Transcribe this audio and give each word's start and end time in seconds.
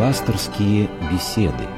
Пасторские 0.00 0.88
беседы. 1.12 1.68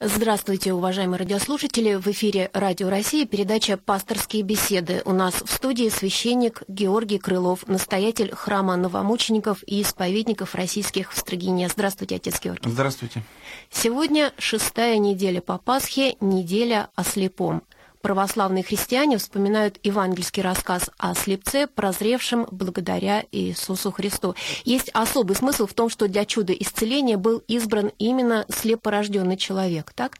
Здравствуйте, 0.00 0.72
уважаемые 0.72 1.18
радиослушатели. 1.18 1.94
В 1.96 2.06
эфире 2.06 2.48
Радио 2.52 2.90
России 2.90 3.24
передача 3.24 3.76
«Пасторские 3.76 4.44
беседы». 4.44 5.02
У 5.04 5.12
нас 5.12 5.34
в 5.34 5.50
студии 5.52 5.88
священник 5.88 6.62
Георгий 6.68 7.18
Крылов, 7.18 7.66
настоятель 7.66 8.30
храма 8.32 8.76
новомучеников 8.76 9.64
и 9.66 9.82
исповедников 9.82 10.54
российских 10.54 11.12
в 11.12 11.18
Строгине. 11.18 11.68
Здравствуйте, 11.68 12.16
отец 12.16 12.40
Георгий. 12.40 12.70
Здравствуйте. 12.70 13.24
Сегодня 13.68 14.32
шестая 14.38 14.98
неделя 14.98 15.40
по 15.40 15.58
Пасхе, 15.58 16.14
неделя 16.20 16.88
о 16.94 17.02
слепом 17.02 17.64
православные 18.02 18.64
христиане 18.64 19.16
вспоминают 19.16 19.78
евангельский 19.82 20.42
рассказ 20.42 20.90
о 20.98 21.14
слепце, 21.14 21.66
прозревшем 21.66 22.46
благодаря 22.50 23.24
Иисусу 23.32 23.92
Христу. 23.92 24.34
Есть 24.64 24.90
особый 24.92 25.36
смысл 25.36 25.66
в 25.66 25.74
том, 25.74 25.88
что 25.88 26.08
для 26.08 26.26
чуда 26.26 26.52
исцеления 26.52 27.16
был 27.16 27.42
избран 27.48 27.92
именно 27.98 28.44
слепорожденный 28.48 29.36
человек, 29.36 29.92
так? 29.94 30.16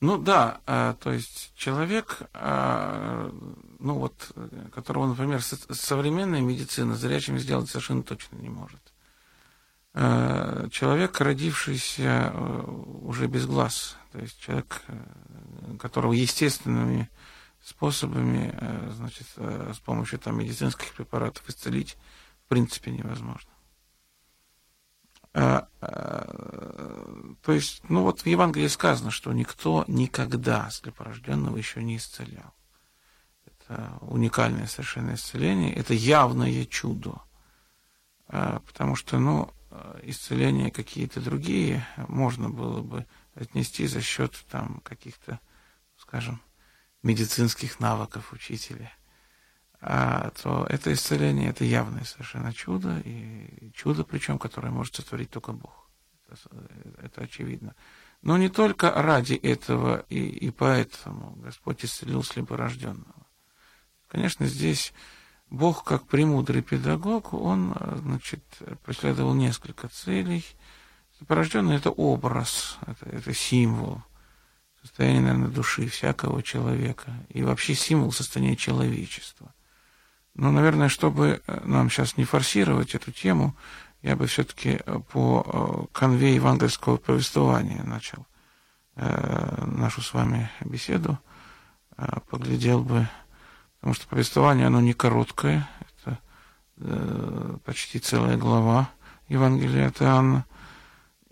Ну 0.00 0.16
да, 0.16 0.60
э, 0.66 0.94
то 0.98 1.12
есть 1.12 1.52
человек, 1.56 2.18
э, 2.32 3.30
ну 3.78 3.94
вот, 3.94 4.14
которого, 4.74 5.08
например, 5.08 5.42
современная 5.42 6.40
медицина 6.40 6.94
зрячим 6.94 7.38
сделать 7.38 7.68
совершенно 7.68 8.02
точно 8.02 8.36
не 8.36 8.48
может. 8.48 8.80
Э, 9.92 10.68
человек, 10.70 11.20
родившийся 11.20 12.32
уже 13.02 13.26
без 13.26 13.46
глаз, 13.46 13.96
то 14.12 14.20
есть 14.20 14.38
человек, 14.40 14.82
которого 15.80 16.12
естественными 16.12 17.10
способами, 17.60 18.54
э, 18.54 18.90
значит, 18.94 19.26
э, 19.36 19.72
с 19.74 19.78
помощью 19.80 20.20
там, 20.20 20.38
медицинских 20.38 20.94
препаратов 20.94 21.48
исцелить 21.48 21.96
в 22.44 22.48
принципе 22.48 22.90
невозможно. 22.92 23.50
То 25.32 25.68
есть, 27.46 27.88
ну 27.88 28.02
вот 28.02 28.22
в 28.22 28.26
Евангелии 28.26 28.66
сказано, 28.66 29.12
что 29.12 29.32
никто 29.32 29.84
никогда 29.86 30.68
слепорожденного 30.70 31.56
еще 31.56 31.84
не 31.84 31.98
исцелял. 31.98 32.52
Это 33.46 33.96
уникальное 34.00 34.66
совершенно 34.66 35.14
исцеление, 35.14 35.72
это 35.72 35.94
явное 35.94 36.64
чудо. 36.64 37.22
Потому 38.26 38.96
что, 38.96 39.20
ну, 39.20 39.52
исцеления 40.02 40.70
какие-то 40.70 41.20
другие 41.20 41.86
можно 42.08 42.50
было 42.50 42.82
бы 42.82 43.06
отнести 43.34 43.86
за 43.86 44.00
счет 44.00 44.34
там 44.50 44.80
каких-то 44.84 45.40
скажем, 46.00 46.40
медицинских 47.02 47.80
навыков 47.80 48.32
учителя, 48.32 48.92
а, 49.80 50.30
то 50.30 50.66
это 50.68 50.92
исцеление, 50.92 51.50
это 51.50 51.64
явное 51.64 52.04
совершенно 52.04 52.52
чудо, 52.52 53.00
и 53.04 53.70
чудо, 53.74 54.04
причем, 54.04 54.38
которое 54.38 54.70
может 54.70 54.96
сотворить 54.96 55.30
только 55.30 55.52
Бог. 55.52 55.88
Это, 56.28 56.68
это 57.02 57.22
очевидно. 57.22 57.74
Но 58.22 58.36
не 58.36 58.48
только 58.48 58.90
ради 58.90 59.34
этого 59.34 60.04
и, 60.08 60.18
и 60.18 60.50
поэтому 60.50 61.36
Господь 61.36 61.84
исцелил 61.84 62.22
слепорожденного. 62.22 63.26
Конечно, 64.06 64.46
здесь 64.46 64.92
Бог, 65.50 65.84
как 65.84 66.06
премудрый 66.06 66.62
педагог, 66.62 67.34
он, 67.34 67.74
значит, 67.96 68.42
преследовал 68.84 69.34
несколько 69.34 69.88
целей. 69.88 70.44
Слепорожденный– 71.18 71.76
это 71.76 71.90
образ, 71.90 72.78
это, 72.86 73.08
это 73.10 73.34
символ 73.34 74.02
состояние, 74.82 75.20
наверное, 75.20 75.48
души 75.48 75.88
всякого 75.88 76.42
человека 76.42 77.12
и 77.28 77.42
вообще 77.42 77.74
символ 77.74 78.12
состояния 78.12 78.56
человечества. 78.56 79.52
Но, 80.34 80.50
наверное, 80.50 80.88
чтобы 80.88 81.42
э, 81.46 81.60
нам 81.64 81.90
сейчас 81.90 82.16
не 82.16 82.24
форсировать 82.24 82.94
эту 82.94 83.12
тему, 83.12 83.56
я 84.02 84.16
бы 84.16 84.26
все-таки 84.26 84.80
э, 84.84 85.00
по 85.12 85.44
э, 85.44 85.86
конве 85.92 86.34
евангельского 86.34 86.96
повествования 86.96 87.82
начал 87.82 88.26
нашу 88.96 90.02
с 90.02 90.12
вами 90.12 90.50
беседу, 90.62 91.18
поглядел 92.28 92.82
бы, 92.82 93.08
потому 93.80 93.94
что 93.94 94.06
повествование, 94.06 94.66
оно 94.66 94.80
не 94.80 94.92
короткое, 94.92 95.68
это 96.02 96.18
почти 97.64 97.98
целая 97.98 98.36
глава 98.36 98.90
Евангелия 99.28 99.88
от 99.88 100.00
Иоанна, 100.00 100.46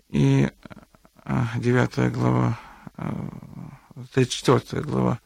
и 0.09 0.49
девятая 1.55 2.09
глава 2.09 2.59
34 4.13 4.81
глава, 4.83 5.19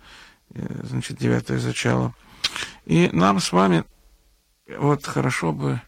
э, 0.53 0.81
значит, 0.83 1.17
9 1.17 1.59
зачало. 1.61 2.13
И 2.85 3.09
нам 3.11 3.39
с 3.39 3.51
вами 3.51 3.83
вот 4.67 5.05
хорошо 5.05 5.51
бы 5.51 5.81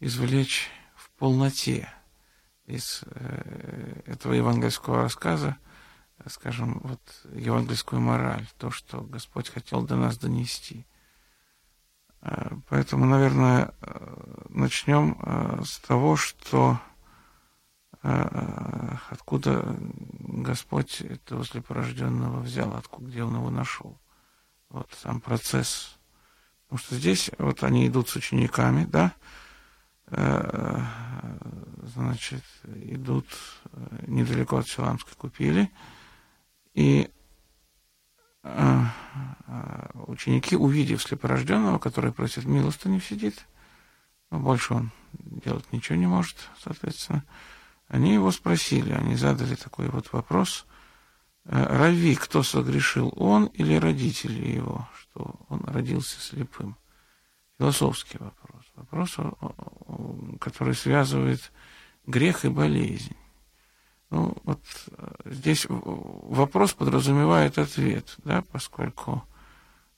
извлечь 0.00 0.68
в 0.94 1.10
полноте 1.18 1.88
из 2.66 3.02
э, 3.06 4.02
этого 4.06 4.32
евангельского 4.32 5.02
рассказа, 5.02 5.56
скажем, 6.28 6.80
вот 6.82 7.00
евангельскую 7.32 8.00
мораль, 8.00 8.46
то, 8.58 8.70
что 8.70 9.00
Господь 9.02 9.48
хотел 9.48 9.82
до 9.82 9.96
нас 9.96 10.18
донести. 10.18 10.86
Э, 12.20 12.50
поэтому, 12.68 13.04
наверное, 13.06 13.74
начнем 14.48 15.18
с 15.64 15.78
того, 15.78 16.16
что 16.16 16.80
откуда 18.02 19.76
Господь 20.18 21.00
этого 21.02 21.44
слепорожденного 21.44 22.40
взял, 22.40 22.74
откуда, 22.74 23.06
где 23.06 23.22
он 23.22 23.36
его 23.36 23.50
нашел. 23.50 23.96
Вот 24.70 24.90
сам 25.00 25.20
процесс. 25.20 25.98
Потому 26.72 26.86
что 26.86 26.96
здесь 26.96 27.30
вот 27.36 27.62
они 27.62 27.86
идут 27.86 28.08
с 28.08 28.16
учениками, 28.16 28.86
да, 28.86 29.12
э, 30.06 30.84
значит, 31.82 32.42
идут 32.64 33.26
э, 33.72 34.04
недалеко 34.06 34.56
от 34.56 34.68
Силамской 34.68 35.14
купили, 35.14 35.70
и 36.74 37.10
э, 38.42 38.84
ученики, 40.06 40.56
увидев 40.56 41.02
слепорожденного, 41.02 41.78
который 41.78 42.12
просит 42.12 42.44
милостыню, 42.44 43.00
сидит, 43.00 43.46
но 44.30 44.40
больше 44.40 44.74
он 44.74 44.90
делать 45.12 45.70
ничего 45.72 45.96
не 45.96 46.06
может, 46.06 46.36
соответственно, 46.58 47.24
они 47.88 48.14
его 48.14 48.30
спросили, 48.30 48.92
они 48.92 49.16
задали 49.16 49.54
такой 49.54 49.88
вот 49.88 50.12
вопрос. 50.12 50.66
«Э, 51.44 51.66
Рави, 51.66 52.14
кто 52.14 52.42
согрешил, 52.42 53.12
он 53.16 53.46
или 53.46 53.74
родители 53.74 54.52
его, 54.52 54.88
что 54.98 55.36
он 55.48 55.64
родился 55.64 56.20
слепым? 56.20 56.76
Философский 57.58 58.18
вопрос. 58.18 58.64
Вопрос, 58.74 59.16
который 60.40 60.74
связывает 60.74 61.52
грех 62.06 62.44
и 62.44 62.48
болезнь. 62.48 63.14
Ну, 64.12 64.36
вот 64.44 64.60
э, 64.96 65.06
здесь 65.24 65.66
вопрос 65.68 66.74
подразумевает 66.74 67.58
ответ, 67.58 68.14
да, 68.24 68.44
поскольку 68.52 69.24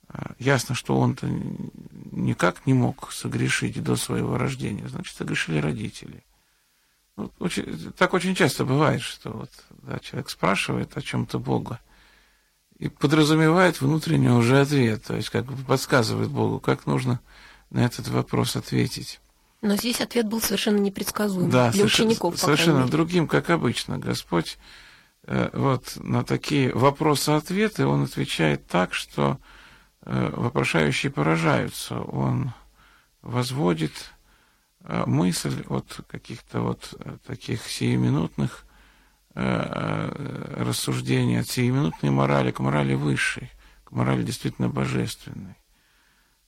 э, 0.09 0.23
ясно, 0.39 0.75
что 0.75 0.97
он-то 0.97 1.27
никак 2.13 2.65
не 2.67 2.75
мог 2.75 3.13
согрешить 3.13 3.83
до 3.83 3.97
своего 3.97 4.39
рождения, 4.39 4.89
значит, 4.89 5.17
согрешили 5.17 5.59
родители– 5.59 6.25
ну, 7.17 7.31
очень, 7.39 7.93
так 7.93 8.13
очень 8.13 8.35
часто 8.35 8.65
бывает, 8.65 9.01
что 9.01 9.31
вот, 9.31 9.51
да, 9.83 9.99
человек 10.01 10.31
спрашивает 10.31 10.97
о 10.97 11.03
чем-то 11.03 11.39
Бога 11.39 11.81
и 12.79 12.89
подразумевает 12.89 13.81
внутренний 13.81 14.31
уже 14.31 14.61
ответ, 14.61 15.05
то 15.05 15.15
есть 15.15 15.31
как 15.31 15.45
бы 15.45 15.57
подсказывает 15.65 16.29
Богу, 16.29 16.59
как 16.59 16.87
нужно 16.87 17.21
на 17.71 17.85
этот 17.85 18.09
вопрос 18.09 18.57
ответить. 18.57 19.21
Но 19.65 19.77
здесь 19.77 20.01
ответ 20.01 20.29
был 20.29 20.41
совершенно 20.41 20.79
непредсказуемым 20.79 21.51
да, 21.51 21.71
для 21.71 21.81
совершенно, 21.81 22.09
учеников. 22.09 22.39
Совершенно 22.39 22.87
другим, 22.87 23.27
как 23.27 23.51
обычно. 23.51 23.99
Господь 23.99 24.59
э, 25.25 25.51
вот 25.53 25.97
на 25.97 26.23
такие 26.23 26.73
вопросы-ответы 26.73 27.87
он 27.87 28.05
отвечает 28.05 28.67
так, 28.69 28.95
что 28.95 29.39
э, 30.03 30.31
вопрошающие 30.37 31.11
поражаются. 31.11 31.99
Он 31.99 32.53
возводит 33.23 33.93
Э, 34.87 35.05
мысль 35.07 35.65
от 35.69 36.01
каких-то 36.09 36.61
вот 36.61 36.95
э, 36.99 37.17
таких 37.27 37.63
сиюминутных 37.67 38.67
э, 39.35 40.63
рассуждений, 40.63 41.41
от 41.41 41.49
сиюминутной 41.49 42.11
морали 42.11 42.51
к 42.51 42.61
морали 42.61 42.95
высшей, 42.95 43.51
к 43.85 43.93
морали 43.93 44.23
действительно 44.23 44.69
божественной. 44.69 45.57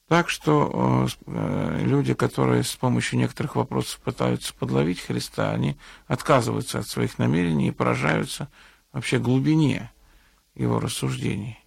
Так 0.08 0.28
что 0.28 1.08
люди, 1.26 2.14
которые 2.14 2.62
с 2.62 2.76
помощью 2.76 3.18
некоторых 3.18 3.56
вопросов 3.56 3.98
пытаются 4.00 4.54
подловить 4.54 5.00
Христа, 5.00 5.50
они 5.50 5.76
отказываются 6.06 6.78
от 6.78 6.86
своих 6.86 7.18
намерений 7.18 7.68
и 7.68 7.72
поражаются 7.72 8.48
вообще 8.92 9.18
глубине 9.18 9.90
его 10.54 10.78
рассуждений, 10.78 11.58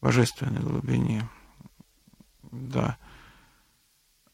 божественной 0.00 0.60
глубине. 0.60 1.28
Да. 2.50 2.98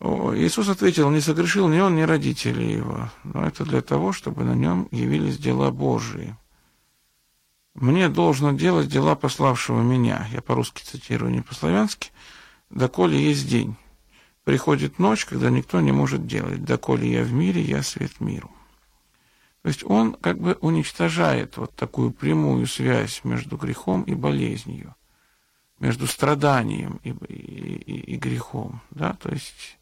Иисус 0.00 0.68
ответил, 0.68 1.10
не 1.10 1.20
согрешил 1.20 1.68
ни 1.68 1.80
он, 1.80 1.96
ни 1.96 2.02
родители 2.02 2.62
его, 2.62 3.10
но 3.24 3.46
это 3.46 3.64
для 3.64 3.82
того, 3.82 4.12
чтобы 4.12 4.44
на 4.44 4.54
нем 4.54 4.88
явились 4.90 5.36
дела 5.38 5.70
Божии. 5.70 6.34
Мне 7.74 8.08
должно 8.08 8.52
делать 8.52 8.88
дела 8.88 9.16
пославшего 9.16 9.82
меня. 9.82 10.26
Я 10.32 10.40
по-русски 10.40 10.82
цитирую, 10.82 11.30
не 11.30 11.42
по-славянски. 11.42 12.10
Доколе 12.70 13.22
есть 13.22 13.48
день. 13.48 13.76
Приходит 14.44 14.98
ночь, 14.98 15.26
когда 15.26 15.50
никто 15.50 15.80
не 15.80 15.92
может 15.92 16.26
делать. 16.26 16.64
Доколе 16.64 17.12
я 17.12 17.22
в 17.22 17.32
мире, 17.32 17.60
я 17.60 17.82
свет 17.82 18.20
миру. 18.20 18.50
То 19.62 19.68
есть 19.68 19.84
он 19.84 20.14
как 20.14 20.38
бы 20.38 20.56
уничтожает 20.62 21.58
вот 21.58 21.74
такую 21.74 22.12
прямую 22.12 22.66
связь 22.66 23.22
между 23.24 23.56
грехом 23.56 24.02
и 24.04 24.14
болезнью, 24.14 24.94
между 25.78 26.06
страданием 26.06 27.00
и, 27.02 27.10
и, 27.10 28.14
и 28.14 28.16
грехом. 28.16 28.80
Да? 28.90 29.14
То 29.14 29.30
есть 29.30 29.78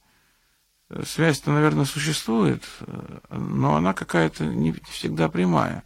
э, 0.88 1.04
связь-то, 1.06 1.52
наверное, 1.52 1.84
существует, 1.84 2.64
э, 2.80 3.18
но 3.30 3.76
она 3.76 3.92
какая-то 3.92 4.46
не 4.46 4.72
всегда 4.90 5.28
прямая. 5.28 5.84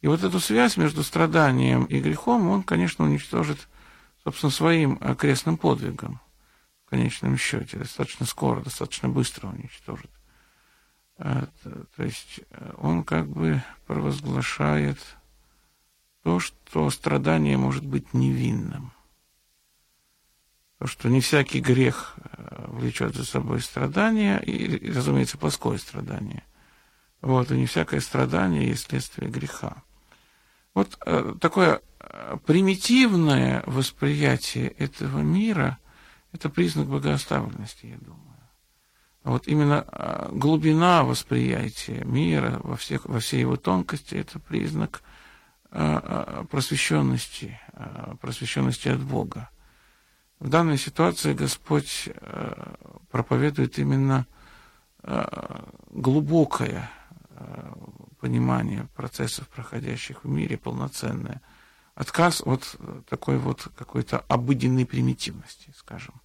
И 0.00 0.06
вот 0.06 0.24
эту 0.24 0.40
связь 0.40 0.78
между 0.78 1.02
страданием 1.02 1.84
и 1.84 2.00
грехом 2.00 2.48
он, 2.48 2.62
конечно, 2.62 3.04
уничтожит, 3.04 3.68
собственно, 4.24 4.50
своим 4.50 4.96
крестным 5.16 5.58
подвигом 5.58 6.20
в 6.31 6.31
конечном 6.92 7.38
счете. 7.38 7.78
Достаточно 7.78 8.26
скоро, 8.26 8.60
достаточно 8.60 9.08
быстро 9.08 9.48
уничтожит. 9.48 10.10
А, 11.16 11.46
то 11.96 12.02
есть 12.02 12.40
э, 12.50 12.74
он 12.76 13.02
как 13.02 13.28
бы 13.28 13.62
провозглашает 13.86 14.98
то, 16.22 16.38
что 16.38 16.90
страдание 16.90 17.56
может 17.56 17.86
быть 17.86 18.12
невинным. 18.12 18.92
То, 20.78 20.86
что 20.86 21.08
не 21.08 21.22
всякий 21.22 21.60
грех 21.60 22.16
э, 22.18 22.66
влечет 22.68 23.14
за 23.14 23.24
собой 23.24 23.62
страдание, 23.62 24.44
и, 24.44 24.92
разумеется, 24.92 25.38
плоское 25.38 25.78
страдание. 25.78 26.44
Вот, 27.22 27.50
и 27.50 27.56
не 27.56 27.64
всякое 27.64 28.00
страдание 28.00 28.68
есть 28.68 28.88
следствие 28.88 29.30
греха. 29.30 29.82
Вот 30.74 30.98
э, 31.06 31.36
такое 31.40 31.80
э, 32.00 32.36
примитивное 32.44 33.62
восприятие 33.64 34.68
этого 34.68 35.20
мира– 35.20 35.78
это 36.32 36.48
признак 36.48 36.88
богооставленности, 36.88 37.86
я 37.86 37.98
думаю. 37.98 38.32
Вот 39.24 39.46
именно 39.46 39.86
э, 39.86 40.30
глубина 40.32 41.04
восприятия 41.04 42.04
мира 42.04 42.60
во, 42.64 42.76
всех, 42.76 43.06
во 43.06 43.20
всей 43.20 43.40
его 43.40 43.56
тонкости– 43.56 44.14
это 44.16 44.40
признак 44.40 45.02
э, 45.70 45.78
э 45.80 46.44
просвещенности, 46.50 47.60
просвещенности 48.20 48.88
от 48.88 49.00
Бога. 49.00 49.48
В 50.40 50.48
данной 50.48 50.76
ситуации 50.76 51.34
Господь 51.34 52.08
проповедует 53.12 53.78
именно 53.78 54.26
глубокое 55.90 56.90
понимание 58.22 58.88
процессов, 58.94 59.48
проходящих 59.48 60.24
в 60.24 60.28
мире, 60.28 60.56
полноценное. 60.56 61.42
Отказ 61.94 62.40
от 62.40 62.76
такой 63.08 63.38
вот 63.38 63.68
какой-то 63.76 64.18
обыденной 64.28 64.86
примитивности, 64.86 65.72
скажем. 65.76 66.21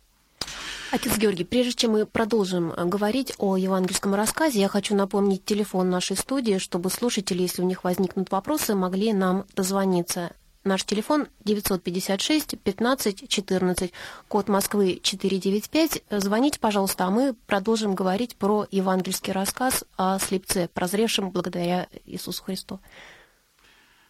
Отец 0.89 1.17
Георгий, 1.17 1.43
прежде 1.43 1.73
чем 1.73 1.91
мы 1.91 2.05
продолжим 2.05 2.71
говорить 2.71 3.33
о 3.39 3.57
евангельском 3.57 4.15
рассказе, 4.15 4.61
я 4.61 4.69
хочу 4.69 4.95
напомнить 4.95 5.43
телефон 5.43 5.89
нашей 5.89 6.15
студии, 6.15 6.59
чтобы 6.59 6.89
слушатели, 6.89 7.41
если 7.41 7.61
у 7.61 7.65
них 7.65 7.83
возникнут 7.83 8.31
вопросы, 8.31 8.73
могли 8.73 9.11
нам 9.11 9.45
дозвониться. 9.53 10.31
Наш 10.63 10.85
телефон 10.85 11.27
956 11.43 12.59
15 12.59 13.29
14, 13.29 13.91
код 14.29 14.47
Москвы 14.47 14.99
495. 15.01 16.03
Звоните, 16.09 16.59
пожалуйста, 16.59 17.05
а 17.05 17.09
мы 17.09 17.33
продолжим 17.33 17.93
говорить 17.93 18.37
про 18.37 18.65
евангельский 18.71 19.33
рассказ 19.33 19.83
о 19.97 20.19
слепце, 20.19 20.69
прозревшем 20.73 21.31
благодаря 21.31 21.87
Иисусу 22.05 22.43
Христу. 22.43 22.79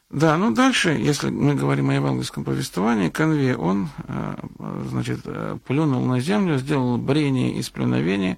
Да, 0.09 0.38
ну 0.38 0.54
дальше, 0.54 0.92
если 0.92 1.30
мы 1.30 1.54
говорим 1.54 1.89
о 1.89 1.94
евангельском 1.94 2.45
повествовании, 2.45 3.09
Конве, 3.09 3.57
он, 3.57 3.89
э, 4.07 4.36
значит, 4.86 5.19
э, 5.25 5.57
плюнул 5.65 6.06
на 6.06 6.21
землю, 6.21 6.57
сделал 6.57 6.98
брение 6.98 7.56
из 7.56 7.69
плюновения. 7.69 8.38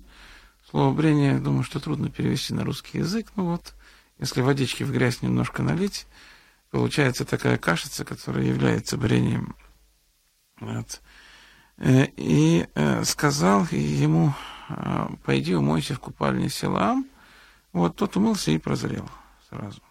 Слово 0.68 0.92
брение, 0.96 1.38
думаю, 1.38 1.62
что 1.62 1.80
трудно 1.80 2.10
перевести 2.10 2.56
на 2.56 2.64
русский 2.64 2.98
язык. 2.98 3.28
Ну 3.36 3.52
вот, 3.52 3.76
если 4.18 4.42
водички 4.42 4.82
в 4.82 4.92
грязь 4.92 5.22
немножко 5.22 5.62
налить, 5.62 6.08
получается 6.72 7.24
такая 7.24 7.60
кашица, 7.60 8.04
которая 8.04 8.46
является 8.46 8.98
брением. 8.98 9.56
Вот. 10.60 11.02
Э, 11.78 12.08
и 12.18 12.66
сказал 13.04 13.68
ему, 13.70 14.34
пойди 15.24 15.54
умойся 15.54 15.94
в 15.94 16.00
купальне 16.00 16.50
Силаам. 16.50 17.06
Вот 17.74 17.96
тот 17.96 18.18
умылся 18.18 18.50
и 18.50 18.58
прозрел 18.58 19.08
сразу. 19.50 19.82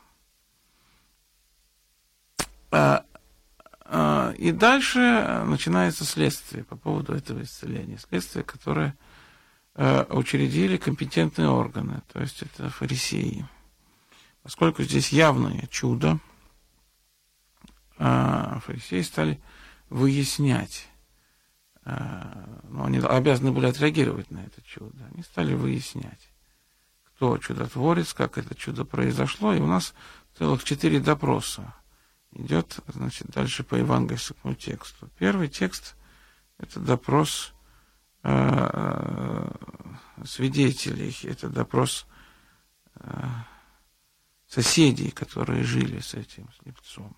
А, 2.70 3.05
а, 3.85 4.32
и 4.37 4.53
дальше 4.53 4.99
начинается 5.47 6.05
следствие 6.05 6.65
по 6.65 6.76
поводу 6.76 7.15
этого 7.15 7.43
исцеления. 7.43 7.99
Следствие, 7.99 8.44
которое 8.44 8.97
учредили 10.11 10.76
компетентные 10.76 11.49
органы, 11.49 12.03
то 12.12 12.20
есть 12.20 12.43
это 12.43 12.69
фарисеи. 12.69 13.47
Поскольку 14.43 14.82
здесь 14.82 15.12
явное 15.12 15.69
чудо, 15.70 16.19
а, 17.99 18.61
фарисеи 18.61 19.03
стали 19.03 19.41
выяснять, 19.91 20.88
а, 21.85 22.61
ну, 22.69 22.85
они 22.85 22.99
обязаны 22.99 23.53
были 23.53 23.67
отреагировать 23.67 24.31
на 24.31 24.38
это 24.38 24.62
чудо, 24.62 25.05
они 25.12 25.23
стали 25.23 25.55
выяснять, 25.55 26.31
кто 27.05 27.38
чудотворец, 27.38 28.15
как 28.15 28.38
это 28.38 28.55
чудо 28.55 28.85
произошло, 28.85 29.53
и 29.53 29.61
у 29.61 29.67
нас 29.67 29.94
целых 30.37 30.65
четыре 30.65 31.00
допроса 31.00 31.75
идет, 32.32 32.78
значит, 32.88 33.28
дальше 33.28 33.64
по 33.64 33.75
евангельскому 33.75 34.54
тексту. 34.54 35.08
Первый 35.19 35.48
текст– 35.48 35.96
это 36.58 36.80
допрос 36.80 37.52
э, 38.22 39.50
свидетелей, 40.25 41.16
это 41.25 41.48
допрос 41.48 42.06
э, 42.96 43.26
соседей, 44.46 45.10
которые 45.10 45.64
жили 45.64 46.00
с 46.00 46.14
этим 46.14 46.48
слепцом. 46.62 47.16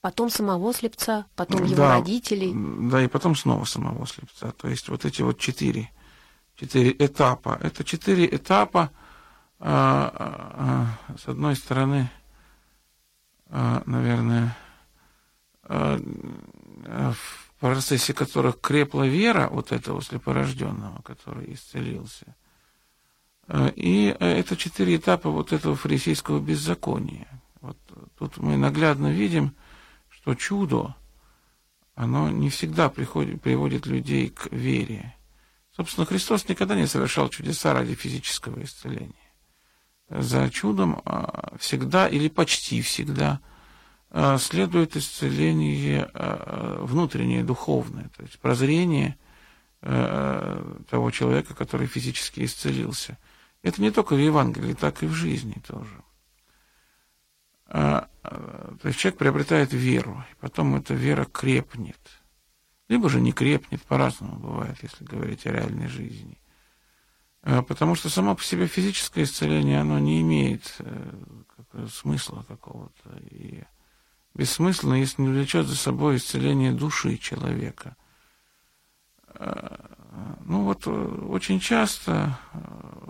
Потом 0.00 0.30
самого 0.30 0.72
слепца, 0.72 1.26
потом 1.34 1.64
его 1.64 1.76
да, 1.76 1.98
родителей. 1.98 2.52
Да, 2.88 3.02
и 3.02 3.08
потом 3.08 3.34
снова 3.34 3.64
самого 3.64 4.06
слепца. 4.06 4.52
То 4.52 4.68
есть 4.68 4.88
вот 4.88 5.04
эти 5.04 5.22
вот 5.22 5.38
четыре, 5.38 5.90
четыре 6.54 6.92
этапа. 6.98 7.58
Это 7.60 7.84
четыре 7.84 8.26
этапа, 8.26 8.90
с 9.60 11.26
одной 11.26 11.56
стороны, 11.56 12.10
а, 13.46 13.82
наверное, 13.86 14.56
а, 15.64 15.98
в 17.12 17.52
процессе 17.58 18.12
которых 18.12 18.60
крепла 18.60 19.06
вера 19.06 19.48
вот 19.48 19.72
этого 19.72 20.00
слепорожденного, 20.00 21.02
который 21.02 21.52
исцелился. 21.54 22.36
И 23.74 24.14
это 24.20 24.56
четыре 24.56 24.96
этапа 24.96 25.30
вот 25.30 25.52
этого 25.52 25.74
фарисейского 25.74 26.38
беззакония. 26.38 27.26
Вот 27.60 27.78
тут 28.18 28.36
мы 28.36 28.56
наглядно 28.56 29.10
видим, 29.10 29.56
что 30.08 30.34
чудо, 30.34 30.94
оно 31.94 32.30
не 32.30 32.50
всегда 32.50 32.90
приходит, 32.90 33.42
приводит 33.42 33.86
людей 33.86 34.28
к 34.28 34.52
вере. 34.52 35.16
Собственно, 35.74 36.06
Христос 36.06 36.48
никогда 36.48 36.76
не 36.76 36.86
совершал 36.86 37.28
чудеса 37.28 37.72
ради 37.72 37.94
физического 37.94 38.62
исцеления. 38.62 39.14
За 40.10 40.48
чудом 40.48 41.02
а, 41.04 41.54
всегда 41.58 42.08
или 42.08 42.28
почти 42.28 42.80
всегда 42.80 43.40
а, 44.10 44.38
следует 44.38 44.96
исцеление 44.96 46.08
а, 46.14 46.82
внутреннее, 46.82 47.44
духовное, 47.44 48.08
то 48.16 48.22
есть 48.22 48.38
прозрение 48.38 49.16
того 49.80 51.12
человека, 51.12 51.54
который 51.54 51.86
физически 51.86 52.44
исцелился. 52.44 53.16
Это 53.62 53.80
не 53.80 53.92
только 53.92 54.14
в 54.14 54.18
Евангелии, 54.18 54.74
так 54.74 55.04
и 55.04 55.06
в 55.06 55.12
жизни 55.12 55.62
тоже. 55.64 56.02
То 57.68 58.08
есть 58.82 58.98
человек 58.98 59.20
приобретает 59.20 59.72
веру, 59.72 60.24
и 60.32 60.34
потом 60.40 60.74
эта 60.74 60.94
вера 60.94 61.26
крепнет. 61.26 62.00
Либо 62.88 63.08
же 63.08 63.20
не 63.20 63.30
крепнет, 63.30 63.80
по-разному 63.82 64.40
бывает, 64.40 64.78
если 64.82 65.04
говорить 65.04 65.46
о 65.46 65.52
реальной 65.52 65.86
жизни. 65.86 66.40
А, 67.50 67.62
потому 67.62 67.94
что 67.94 68.10
само 68.10 68.36
по 68.36 68.44
себе 68.44 68.66
физическое 68.66 69.22
исцеление, 69.22 69.80
оно 69.80 69.98
не 69.98 70.20
имеет 70.20 70.74
э, 70.80 71.86
смысла 71.90 72.44
какого-то. 72.46 73.18
И 73.30 73.64
бессмысленно, 74.34 74.94
если 74.94 75.22
не 75.22 75.28
влечет 75.28 75.66
за 75.66 75.74
собой 75.74 76.16
исцеление 76.16 76.72
души 76.72 77.16
человека. 77.16 77.96
Ну 80.44 80.64
вот 80.64 80.86
э, 80.86 80.90
очень 80.90 81.58
часто 81.58 82.38
э, 82.52 82.58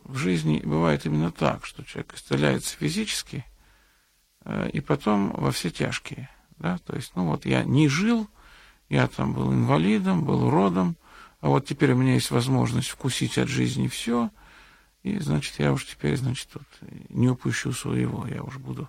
в 0.04 0.16
жизни 0.16 0.62
бывает 0.64 1.04
именно 1.04 1.32
так, 1.32 1.66
что 1.66 1.82
человек 1.84 2.14
исцеляется 2.14 2.76
физически– 2.76 3.44
и 4.72 4.80
потом 4.80 5.32
во 5.32 5.50
все 5.50 5.68
тяжкие. 5.68 6.30
Да? 6.56 6.78
То 6.78 6.96
есть, 6.96 7.12
ну 7.16 7.26
вот 7.26 7.44
я 7.44 7.64
не 7.64 7.86
жил, 7.86 8.30
я 8.88 9.06
там 9.06 9.34
был 9.34 9.52
инвалидом, 9.52 10.24
был 10.24 10.44
уродом, 10.44 10.96
а 11.40 11.48
вот 11.48 11.66
теперь 11.66 11.92
у 11.92 11.96
меня 11.96 12.14
есть 12.14 12.30
возможность 12.30 12.88
вкусить 12.88 13.38
от 13.38 13.48
жизни 13.48 13.88
все, 13.88 14.30
и, 15.02 15.18
значит, 15.18 15.58
я 15.58 15.72
уж 15.72 15.86
теперь, 15.86 16.16
значит, 16.16 16.48
тут 16.48 16.66
не 17.08 17.28
упущу 17.28 17.72
своего, 17.72 18.26
я 18.26 18.42
уж 18.42 18.56
буду, 18.58 18.88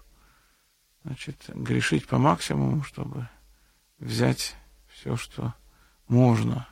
значит, 1.03 1.37
грешить 1.53 2.07
по 2.07 2.17
максимуму, 2.17 2.83
чтобы 2.83 3.29
взять 3.99 4.55
все, 4.87 5.15
что 5.15 5.53
можно 6.07 6.67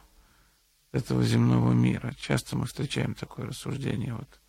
этого 0.91 1.23
земного 1.23 1.71
мира. 1.73 2.13
Часто 2.19 2.57
мы 2.57 2.65
встречаем 2.65 3.13
такое 3.13 3.45
рассуждение 3.45 4.15
вот 4.15 4.39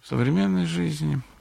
в 0.00 0.06
современной 0.06 0.66
жизни– 0.66 1.20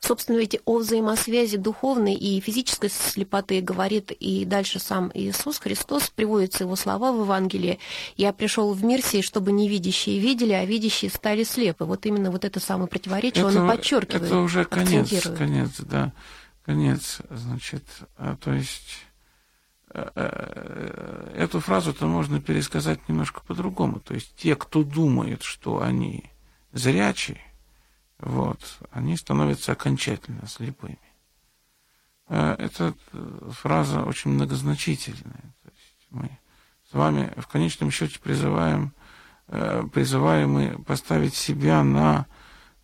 Собственно, 0.00 0.38
ведь 0.38 0.60
о 0.64 0.78
взаимосвязи 0.78 1.56
духовной 1.56 2.14
и 2.14 2.40
физической 2.40 2.88
слепоты 2.88 3.60
говорит 3.60 4.12
и 4.12 4.44
дальше 4.44 4.78
сам 4.78 5.10
Иисус 5.12 5.58
Христос, 5.58 6.10
приводятся 6.10 6.64
его 6.64 6.76
слова 6.76 7.10
в 7.10 7.22
Евангелии. 7.22 7.80
«Я 8.16 8.32
пришел 8.32 8.72
в 8.72 8.84
мир 8.84 9.02
сей, 9.02 9.22
чтобы 9.22 9.50
невидящие 9.50 10.20
видели, 10.20 10.52
а 10.52 10.64
видящие 10.64 11.10
стали 11.10 11.42
слепы». 11.42 11.84
Вот 11.84 12.06
именно 12.06 12.30
вот 12.30 12.44
это 12.44 12.60
самое 12.60 12.88
противоречие 12.88 13.46
это, 13.48 13.60
он 13.60 13.68
подчеркивает. 13.68 14.22
Это 14.22 14.38
уже 14.38 14.64
конец, 14.64 15.10
конец, 15.36 15.80
да, 15.80 16.12
конец, 16.64 17.18
значит, 17.28 17.84
а, 18.16 18.36
то 18.36 18.52
есть 18.52 19.04
э, 19.90 20.10
э, 20.14 21.32
эту 21.36 21.58
фразу-то 21.58 22.06
можно 22.06 22.40
пересказать 22.40 23.08
немножко 23.08 23.40
по-другому. 23.40 23.98
То 23.98 24.14
есть 24.14 24.32
те, 24.36 24.54
кто 24.54 24.84
думает, 24.84 25.42
что 25.42 25.82
они 25.82 26.30
зрячие, 26.72 27.40
вот, 28.18 28.60
они 28.90 29.16
становятся 29.16 29.72
окончательно 29.72 30.46
слепыми. 30.46 30.98
Э, 32.28 32.56
эта 32.58 32.94
э, 33.12 33.50
фраза 33.52 34.02
очень 34.02 34.32
многозначительная. 34.32 35.54
То 35.62 35.70
есть 35.70 36.06
мы 36.10 36.38
с 36.90 36.94
вами 36.94 37.32
в 37.36 37.46
конечном 37.46 37.90
счете 37.90 38.18
призываем, 38.18 38.92
э, 39.46 39.84
призываем 39.92 40.52
мы 40.52 40.78
поставить 40.82 41.34
себя 41.34 41.84
на 41.84 42.26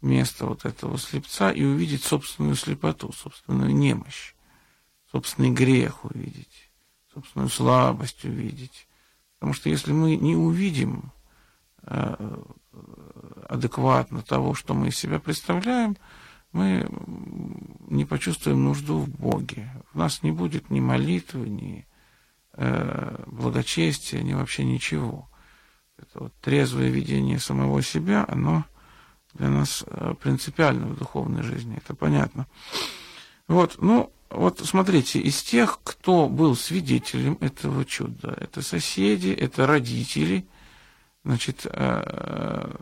место 0.00 0.46
вот 0.46 0.64
этого 0.64 0.98
слепца 0.98 1.50
и 1.50 1.64
увидеть 1.64 2.04
собственную 2.04 2.54
слепоту, 2.54 3.12
собственную 3.12 3.74
немощь, 3.74 4.34
собственный 5.10 5.50
грех 5.50 6.04
увидеть, 6.04 6.70
собственную 7.12 7.48
слабость 7.48 8.24
увидеть. 8.24 8.86
Потому 9.38 9.52
что 9.52 9.68
если 9.68 9.92
мы 9.92 10.16
не 10.16 10.36
увидим 10.36 11.12
адекватно 13.54 14.22
того, 14.22 14.54
что 14.54 14.74
мы 14.74 14.88
из 14.88 14.96
себя 14.96 15.18
представляем, 15.18 15.96
мы 16.52 16.88
не 17.88 18.04
почувствуем 18.04 18.64
нужду 18.64 18.98
в 18.98 19.08
Боге. 19.08 19.70
У 19.92 19.98
нас 19.98 20.22
не 20.22 20.30
будет 20.30 20.70
ни 20.70 20.80
молитвы, 20.80 21.48
ни 21.48 21.86
э, 22.52 23.24
благочестия, 23.26 24.22
ни 24.22 24.34
вообще 24.34 24.64
ничего. 24.64 25.28
Это 25.98 26.24
вот 26.24 26.34
трезвое 26.40 26.90
видение 26.90 27.38
самого 27.38 27.82
себя, 27.82 28.24
оно 28.28 28.64
для 29.34 29.48
нас 29.48 29.84
э, 29.86 30.14
принципиально 30.20 30.86
в 30.86 30.96
духовной 30.96 31.42
жизни, 31.42 31.76
это 31.76 31.94
понятно. 31.94 32.46
Вот, 33.48 33.76
ну, 33.80 34.12
вот 34.30 34.60
смотрите, 34.60 35.20
из 35.20 35.42
тех, 35.42 35.80
кто 35.82 36.28
был 36.28 36.56
свидетелем 36.56 37.36
этого 37.40 37.84
чуда, 37.84 38.36
это 38.40 38.62
соседи, 38.62 39.28
это 39.28 39.66
родители, 39.66 40.46
значит, 41.24 41.66
э, 41.66 42.74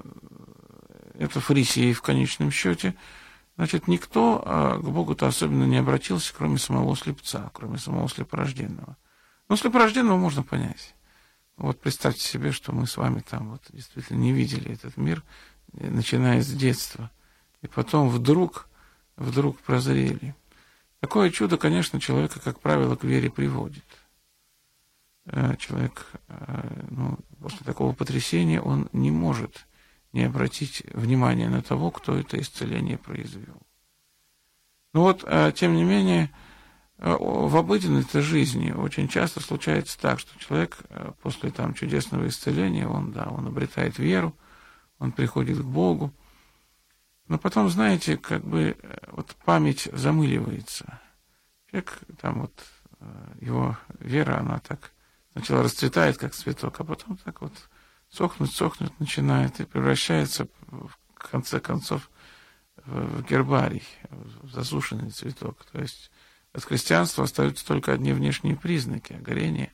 это 1.19 1.40
фарисеи 1.40 1.92
в 1.92 2.02
конечном 2.02 2.50
счете, 2.50 2.95
значит, 3.57 3.88
никто 3.88 4.42
а, 4.45 4.78
к 4.78 4.85
Богу-то 4.85 5.26
особенно 5.26 5.64
не 5.64 5.78
обратился, 5.78 6.35
кроме 6.35 6.59
самого 6.59 6.97
слепца, 6.97 7.50
кроме 7.52 7.78
самого 7.78 8.09
слепорожденного. 8.09 8.97
Но 9.49 9.57
слепорожденного 9.57 10.16
можно 10.16 10.42
понять. 10.42 10.95
Вот 11.57 11.81
представьте 11.81 12.23
себе, 12.23 12.50
что 12.52 12.73
мы 12.73 12.87
с 12.87 12.97
вами 12.97 13.21
там 13.21 13.50
вот 13.50 13.62
действительно 13.71 14.19
не 14.19 14.33
видели 14.33 14.73
этот 14.73 14.97
мир, 14.97 15.23
э, 15.75 15.90
начиная 15.90 16.42
с 16.42 16.49
детства. 16.49 17.11
И 17.61 17.69
потом 17.69 18.09
вдруг, 18.09 18.69
вдруг 19.16 19.59
прозрели. 19.61 20.35
Такое 21.00 21.31
чудо, 21.31 21.59
конечно, 21.59 22.00
человека, 22.00 22.40
как 22.40 22.61
правило, 22.61 22.97
к 22.97 23.04
вере 23.04 23.31
приводит. 23.31 23.85
Э, 25.26 25.57
человек, 25.59 26.07
э, 26.28 26.85
ну, 26.90 27.19
после 27.40 27.64
такого 27.64 27.92
потрясения, 27.92 28.61
он 28.61 28.88
не 28.92 29.11
может 29.11 29.66
не 30.12 30.25
обратить 30.25 30.83
внимание 30.92 31.49
на 31.49 31.62
того, 31.62 31.90
кто 31.90 32.16
это 32.16 32.38
исцеление 32.40 32.99
произвел. 32.99 33.62
Но 34.92 35.00
ну 35.00 35.02
вот, 35.02 35.25
а, 35.26 35.52
тем 35.52 35.75
не 35.75 35.85
менее, 35.85 36.31
а, 36.99 37.16
в 37.16 37.57
обыденной 37.57 38.04
жизни 38.23 38.73
очень 38.73 39.09
часто 39.09 39.40
случается 39.40 39.99
так, 39.99 40.21
что 40.21 40.38
человек 40.38 40.78
а, 40.90 41.12
после 41.23 41.50
там 41.50 41.73
чудесного 41.73 42.28
исцеления, 42.28 42.87
он, 42.87 43.11
да, 43.11 43.28
он 43.31 43.47
обретает 43.47 43.99
веру, 43.99 44.37
он 44.99 45.12
приходит 45.12 45.59
к 45.59 45.64
Богу, 45.64 46.12
но 47.26 47.38
потом, 47.38 47.71
знаете, 47.71 48.19
как 48.19 48.45
бы 48.45 48.76
вот 49.12 49.35
память 49.47 49.88
замыливается. 49.92 51.00
Человек, 51.71 51.99
там 52.21 52.42
вот, 52.42 52.52
его 53.40 53.78
вера, 53.99 54.38
она 54.38 54.59
так 54.59 54.92
сначала 55.33 55.62
расцветает, 55.62 56.19
как 56.19 56.35
цветок, 56.35 56.78
а 56.78 56.85
потом 56.85 57.16
так 57.16 57.40
вот 57.40 57.52
сохнуть, 58.12 58.52
сохнуть 58.52 58.99
начинает 59.00 59.61
и 59.61 59.64
превращается 59.64 60.47
в 60.69 60.97
конце 61.14 61.61
концов 61.61 62.11
в 62.85 63.23
гербарий, 63.23 63.85
в 64.11 64.50
засушенный 64.50 65.11
цветок. 65.11 65.64
То 65.73 65.81
есть 65.81 66.11
от 66.52 66.64
христианства 66.64 67.25
остаются 67.25 67.66
только 67.66 67.92
одни 67.92 68.12
внешние 68.12 68.57
признаки, 68.57 69.14
а 69.14 69.23
горение 69.23 69.73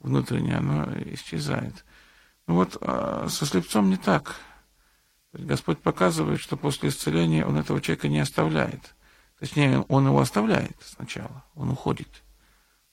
внутреннее, 0.00 0.56
оно 0.56 0.86
исчезает. 1.12 1.84
Ну 2.46 2.54
вот 2.54 2.76
а 2.80 3.28
со 3.28 3.46
слепцом 3.46 3.90
не 3.90 3.96
так. 3.96 4.36
Господь 5.32 5.80
показывает, 5.80 6.40
что 6.40 6.56
после 6.56 6.88
исцеления 6.88 7.44
он 7.44 7.56
этого 7.56 7.80
человека 7.80 8.08
не 8.08 8.20
оставляет. 8.20 8.94
Точнее, 9.38 9.80
он 9.88 10.06
его 10.06 10.20
оставляет 10.20 10.76
сначала, 10.82 11.44
он 11.54 11.70
уходит. 11.70 12.08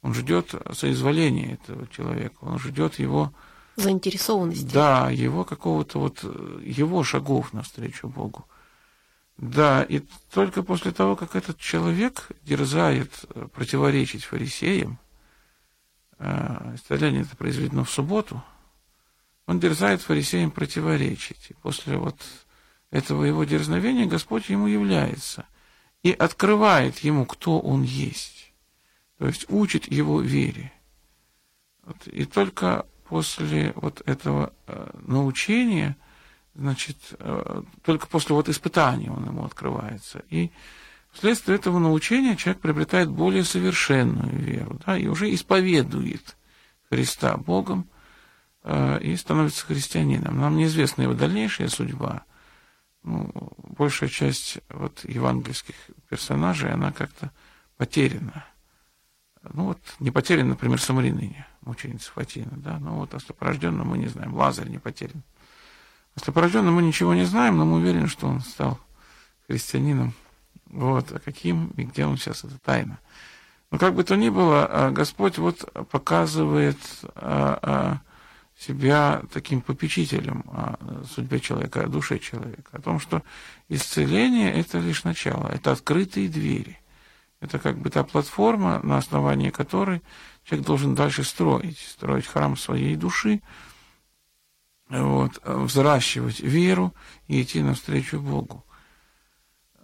Он 0.02 0.14
ждет 0.14 0.54
соизволения 0.74 1.54
этого 1.54 1.88
человека, 1.88 2.38
он 2.42 2.60
ждет 2.60 3.00
его 3.00 3.34
заинтересованности. 3.76 4.74
Да, 4.74 5.10
его 5.10 5.44
какого-то 5.44 6.00
вот, 6.00 6.24
его 6.62 7.04
шагов 7.04 7.54
навстречу 7.54 8.08
Богу. 8.08 8.46
Да, 9.38 9.84
и 9.84 10.02
только 10.32 10.64
после 10.64 10.92
того, 10.92 11.16
как 11.16 11.36
этот 11.36 11.58
человек 11.60 12.30
дерзает 12.44 13.12
э, 13.30 13.48
противоречить 13.54 14.24
фарисеям, 14.24 14.98
э, 16.20 16.76
исцеление 16.76 17.24
это 17.24 17.36
произведено 17.36 17.84
в 17.84 17.90
субботу, 17.90 18.42
он 19.46 19.60
дерзает 19.60 20.02
фарисеям 20.02 20.52
противоречить. 20.52 21.48
И 21.50 21.54
после 21.54 21.98
вот 21.98 22.18
этого 22.92 23.26
его 23.26 23.44
дерзновения 23.44 24.06
Господь 24.06 24.50
ему 24.50 24.68
является 24.68 25.46
и 26.02 26.12
открывает 26.12 27.00
ему, 27.00 27.26
кто 27.26 27.60
он 27.60 27.84
есть. 27.84 28.54
То 29.18 29.28
есть 29.28 29.46
учит 29.50 29.92
его 29.92 30.22
вере. 30.22 30.72
Вот, 31.84 32.08
и 32.08 32.26
только 32.26 32.86
после 33.08 33.72
вот 33.76 34.02
этого 34.06 34.54
э, 34.68 34.90
научения, 35.08 35.96
значит, 36.56 36.98
э, 37.20 37.62
только 37.84 38.08
после 38.08 38.36
вот 38.36 38.50
испытания 38.50 39.12
он 39.12 39.26
ему 39.26 39.46
открывается. 39.46 40.24
И 40.30 40.52
вследствие 41.12 41.58
этого 41.58 41.80
научения 41.80 42.36
человек 42.36 42.62
приобретает 42.62 43.10
более 43.10 43.44
совершенную 43.44 44.36
веру, 44.38 44.80
да, 44.86 44.98
и 44.98 45.08
уже 45.08 45.34
исповедует 45.34 46.36
Христа 46.90 47.38
Богом 47.38 47.88
э, 48.64 49.00
и 49.02 49.16
становится 49.16 49.66
христианином. 49.66 50.40
Нам 50.40 50.58
неизвестна 50.58 51.04
его 51.04 51.14
дальнейшая 51.14 51.70
судьба. 51.70 52.26
Ну, 53.04 53.32
большая 53.58 54.10
часть 54.10 54.58
вот 54.70 55.04
евангельских 55.04 55.76
персонажей, 56.10 56.72
она 56.72 56.92
как-то 56.92 57.32
потеряна. 57.78 58.46
Ну 59.54 59.66
вот 59.66 59.80
не 60.00 60.12
потерян, 60.12 60.50
например, 60.50 60.80
Самариныне 60.82 61.46
мученица 61.62 62.12
Фатина, 62.12 62.52
да, 62.56 62.80
но 62.80 62.96
вот 62.96 63.14
о 63.14 63.20
слепорожденном 63.20 63.88
мы 63.88 63.98
не 63.98 64.08
знаем, 64.08 64.34
Лазарь 64.36 64.70
не 64.70 64.78
потерян. 64.78 65.24
О 66.16 66.20
слепорожденном 66.20 66.74
мы 66.74 66.82
ничего 66.82 67.14
не 67.14 67.26
знаем, 67.26 67.58
но 67.58 67.66
мы 67.66 67.78
уверены, 67.78 68.08
что 68.08 68.28
он 68.28 68.42
стал 68.42 68.80
христианином. 69.48 70.14
Вот, 70.68 71.12
а 71.12 71.20
каким 71.20 71.68
и 71.78 71.84
где 71.84 72.06
он 72.06 72.18
сейчас, 72.18 72.44
это 72.44 72.58
тайна. 72.60 73.00
Но 73.72 73.78
как 73.78 73.96
бы 73.96 74.04
то 74.04 74.16
ни 74.16 74.30
было, 74.30 74.66
а, 74.66 74.92
Господь 74.92 75.38
вот 75.38 75.72
показывает 75.90 76.78
а, 77.16 77.60
а, 77.62 78.02
себя 78.58 79.24
таким 79.34 79.62
попечителем 79.62 80.44
о 80.48 81.04
судьбе 81.14 81.40
человека, 81.40 81.84
о 81.84 81.88
душе 81.88 82.20
человека, 82.20 82.70
о 82.72 82.82
том, 82.82 83.00
что 83.00 83.22
исцеление– 83.68 84.54
это 84.54 84.80
лишь 84.80 85.04
начало, 85.04 85.50
это 85.50 85.72
открытые 85.72 86.30
двери. 86.30 86.80
Это 87.40 87.60
как 87.60 87.78
бы 87.78 87.90
та 87.90 88.04
платформа, 88.04 88.80
на 88.84 88.98
основании 88.98 89.50
которой 89.50 90.02
человек 90.44 90.66
должен 90.66 90.96
дальше 90.96 91.24
строить, 91.24 91.78
строить 91.78 92.26
храм 92.26 92.56
своей 92.56 92.96
души, 92.96 93.42
вот, 94.90 95.42
взращивать 95.44 96.40
веру 96.40 96.94
и 97.28 97.42
идти 97.42 97.62
навстречу 97.62 98.20
Богу. 98.20 98.64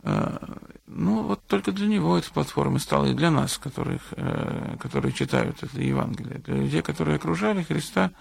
А, 0.03 0.57
ну, 0.85 1.23
вот 1.23 1.45
только 1.47 1.71
для 1.71 1.87
него 1.87 2.17
эта 2.17 2.31
платформа 2.31 2.79
стала 2.79 3.05
и 3.05 3.13
для 3.13 3.31
нас, 3.31 3.57
которых, 3.57 4.01
э, 4.11 4.77
которые 4.79 5.11
читают 5.11 5.61
это 5.63 5.79
Евангелие. 5.81 6.39
Для 6.39 6.55
людей, 6.55 6.81
которые 6.81 7.17
окружали 7.17 7.63
Христа, 7.63 8.11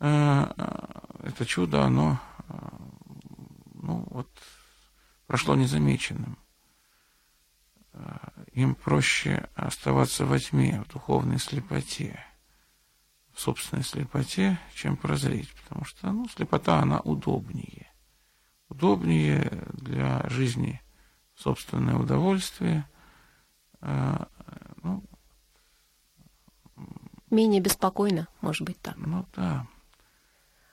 э, 0.00 0.46
это 1.22 1.46
чудо, 1.46 1.84
оно 1.84 2.20
ну, 3.74 4.06
вот, 4.10 4.28
прошло 5.26 5.54
незамеченным 5.54 6.38
им 8.52 8.74
проще 8.74 9.48
оставаться 9.54 10.24
во 10.24 10.38
тьме, 10.38 10.82
в 10.82 10.92
духовной 10.92 11.38
слепоте. 11.38 12.24
в 13.32 13.40
собственной 13.40 13.84
слепоте, 13.84 14.58
чем 14.74 14.96
прозреть, 14.96 15.48
потому 15.62 15.84
что 15.84 16.10
ну, 16.10 16.28
слепота, 16.28 16.80
она 16.80 16.98
удобнее. 17.00 17.86
Удобнее 18.68 19.64
для 19.74 20.28
жизни 20.28 20.82
собственное 21.36 21.94
удовольствие. 21.94 22.88
Э, 23.80 24.24
ну, 24.82 25.04
Менее 27.30 27.60
беспокойно, 27.60 28.26
может 28.40 28.66
быть 28.66 28.80
так. 28.80 28.96
Ну 28.96 29.26
да. 29.36 29.66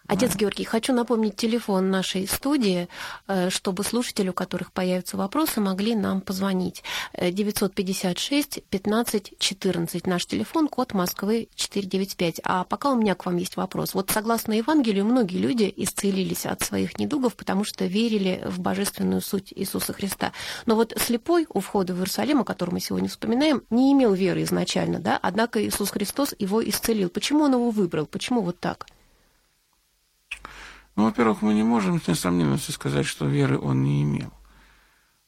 Отец. 0.07 0.35
Георгий, 0.35 0.65
хочу 0.65 0.93
напомнить 0.93 1.35
телефон 1.35 1.89
нашей 1.89 2.27
студии, 2.27 2.88
э, 3.27 3.50
чтобы 3.50 3.83
слушатели, 3.83 4.29
у 4.29 4.33
которых 4.33 4.71
появятся 4.71 5.17
вопросы, 5.17 5.62
могли 5.62 5.95
нам 5.95 6.21
позвонить. 6.21 6.83
956 7.19 8.63
15 8.69 9.33
14. 9.39 10.05
Наш 10.05 10.27
телефон, 10.27 10.67
код 10.67 10.93
Москвы 10.93 11.50
495. 11.55 12.39
А 12.43 12.65
пока 12.65 12.91
у 12.91 12.95
меня 12.95 13.15
к 13.15 13.25
вам 13.25 13.38
есть 13.38 13.57
вопрос. 13.57 13.95
Вот 13.95 14.12
согласно 14.12 14.53
Евангелию, 14.53 15.05
многие 15.05 15.38
люди 15.38 15.74
исцелились 15.75 16.45
от 16.45 16.62
своих 16.62 17.00
недугов, 17.00 17.35
потому 17.35 17.63
что 17.63 17.85
верили 17.85 18.43
в 18.45 18.59
божественную 18.59 19.21
суть 19.21 19.51
Иисуса 19.55 19.93
Христа. 19.93 20.33
Но 20.67 20.75
вот 20.75 20.93
слепой 20.97 21.47
у 21.50 21.62
входа 21.62 21.95
в 21.95 21.97
Иерусалим, 21.97 22.41
о 22.41 22.45
котором 22.45 22.75
мы 22.75 22.79
сегодня 22.79 23.09
вспоминаем, 23.09 23.63
не 23.71 23.91
имел 23.93 24.13
веры 24.13 24.43
изначально, 24.43 25.00
да? 25.00 25.17
Однако 25.19 25.65
Иисус 25.65 25.89
Христос 25.89 26.35
его 26.38 26.63
исцелил. 26.63 27.09
Почему 27.09 27.45
он 27.45 27.53
его 27.53 27.71
выбрал? 27.71 28.05
Почему 28.05 28.41
вот 28.41 28.59
так? 28.59 28.85
Ну, 30.96 31.04
во-первых, 31.06 31.42
мы 31.42 31.54
не 31.54 31.64
можем 31.64 32.02
с 32.02 32.08
несомненностью 32.08 32.74
сказать, 32.74 33.06
что 33.06 33.25
веры 33.25 33.60
он 33.60 33.84
не 33.84 34.04
имел. 34.04 34.32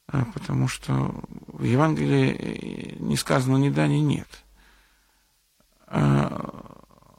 А, 0.06 0.24
потому 0.32 0.68
что 0.68 1.22
в 1.48 1.62
Евангелии 1.62 2.30
э, 2.32 2.96
не 2.98 3.16
сказано 3.16 3.58
ни 3.58 3.68
да, 3.68 3.86
ни 3.86 3.98
нет. 3.98 4.28
А, 5.86 6.74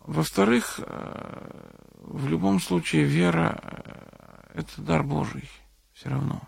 во-вторых, 0.07 0.79
э, 0.79 1.75
в 1.99 2.27
любом 2.27 2.59
случае 2.59 3.03
вера 3.03 3.59
э,– 3.61 4.51
это 4.55 4.81
дар 4.81 5.03
Божий 5.03 5.49
все 5.93 6.09
равно. 6.09 6.41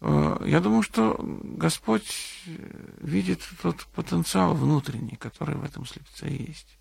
Я 0.00 0.60
думаю, 0.60 0.82
что 0.82 1.16
Господь 1.18 2.44
видит 3.00 3.40
тот 3.60 3.84
потенциал 3.86 4.54
внутренний, 4.54 5.16
который 5.16 5.56
в 5.56 5.64
этом 5.64 5.86
слепце 5.86 6.28
есть. 6.28 6.78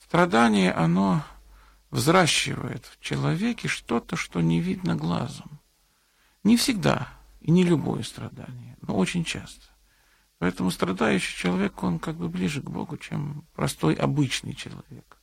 Страдание, 0.00 0.72
оно 0.72 1.22
взращивает 1.92 2.86
в 2.86 2.98
человеке 3.00 3.68
что-то, 3.68 4.16
что 4.16 4.40
не 4.40 4.60
видно 4.60 4.96
глазом. 4.96 5.60
Не 6.42 6.56
всегда 6.56 7.08
и 7.40 7.52
не 7.52 7.62
любое 7.62 8.02
страдание, 8.02 8.76
но 8.80 8.96
очень 8.96 9.24
часто. 9.24 9.66
Поэтому 10.38 10.72
страдающий 10.72 11.36
человек, 11.36 11.80
он 11.84 12.00
как 12.00 12.16
бы 12.16 12.28
ближе 12.28 12.62
к 12.62 12.70
Богу, 12.70 12.96
чем 12.96 13.44
простой 13.54 13.94
обычный 13.94 14.54
человек. 14.54 15.18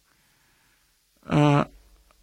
А, 1.24 1.70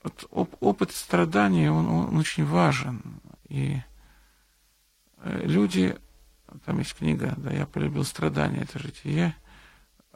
вот 0.03 0.27
опыт 0.61 0.93
страдания, 0.93 1.71
он, 1.71 1.87
он 1.89 2.17
очень 2.17 2.47
важен. 2.47 3.21
И 3.49 3.83
э, 5.19 5.41
люди, 5.45 5.99
там 6.65 6.79
есть 6.79 6.95
книга, 6.95 7.35
да, 7.37 7.51
«Я 7.51 7.67
полюбил 7.67 8.05
страдания, 8.05 8.61
это 8.63 8.79
житие», 8.79 9.37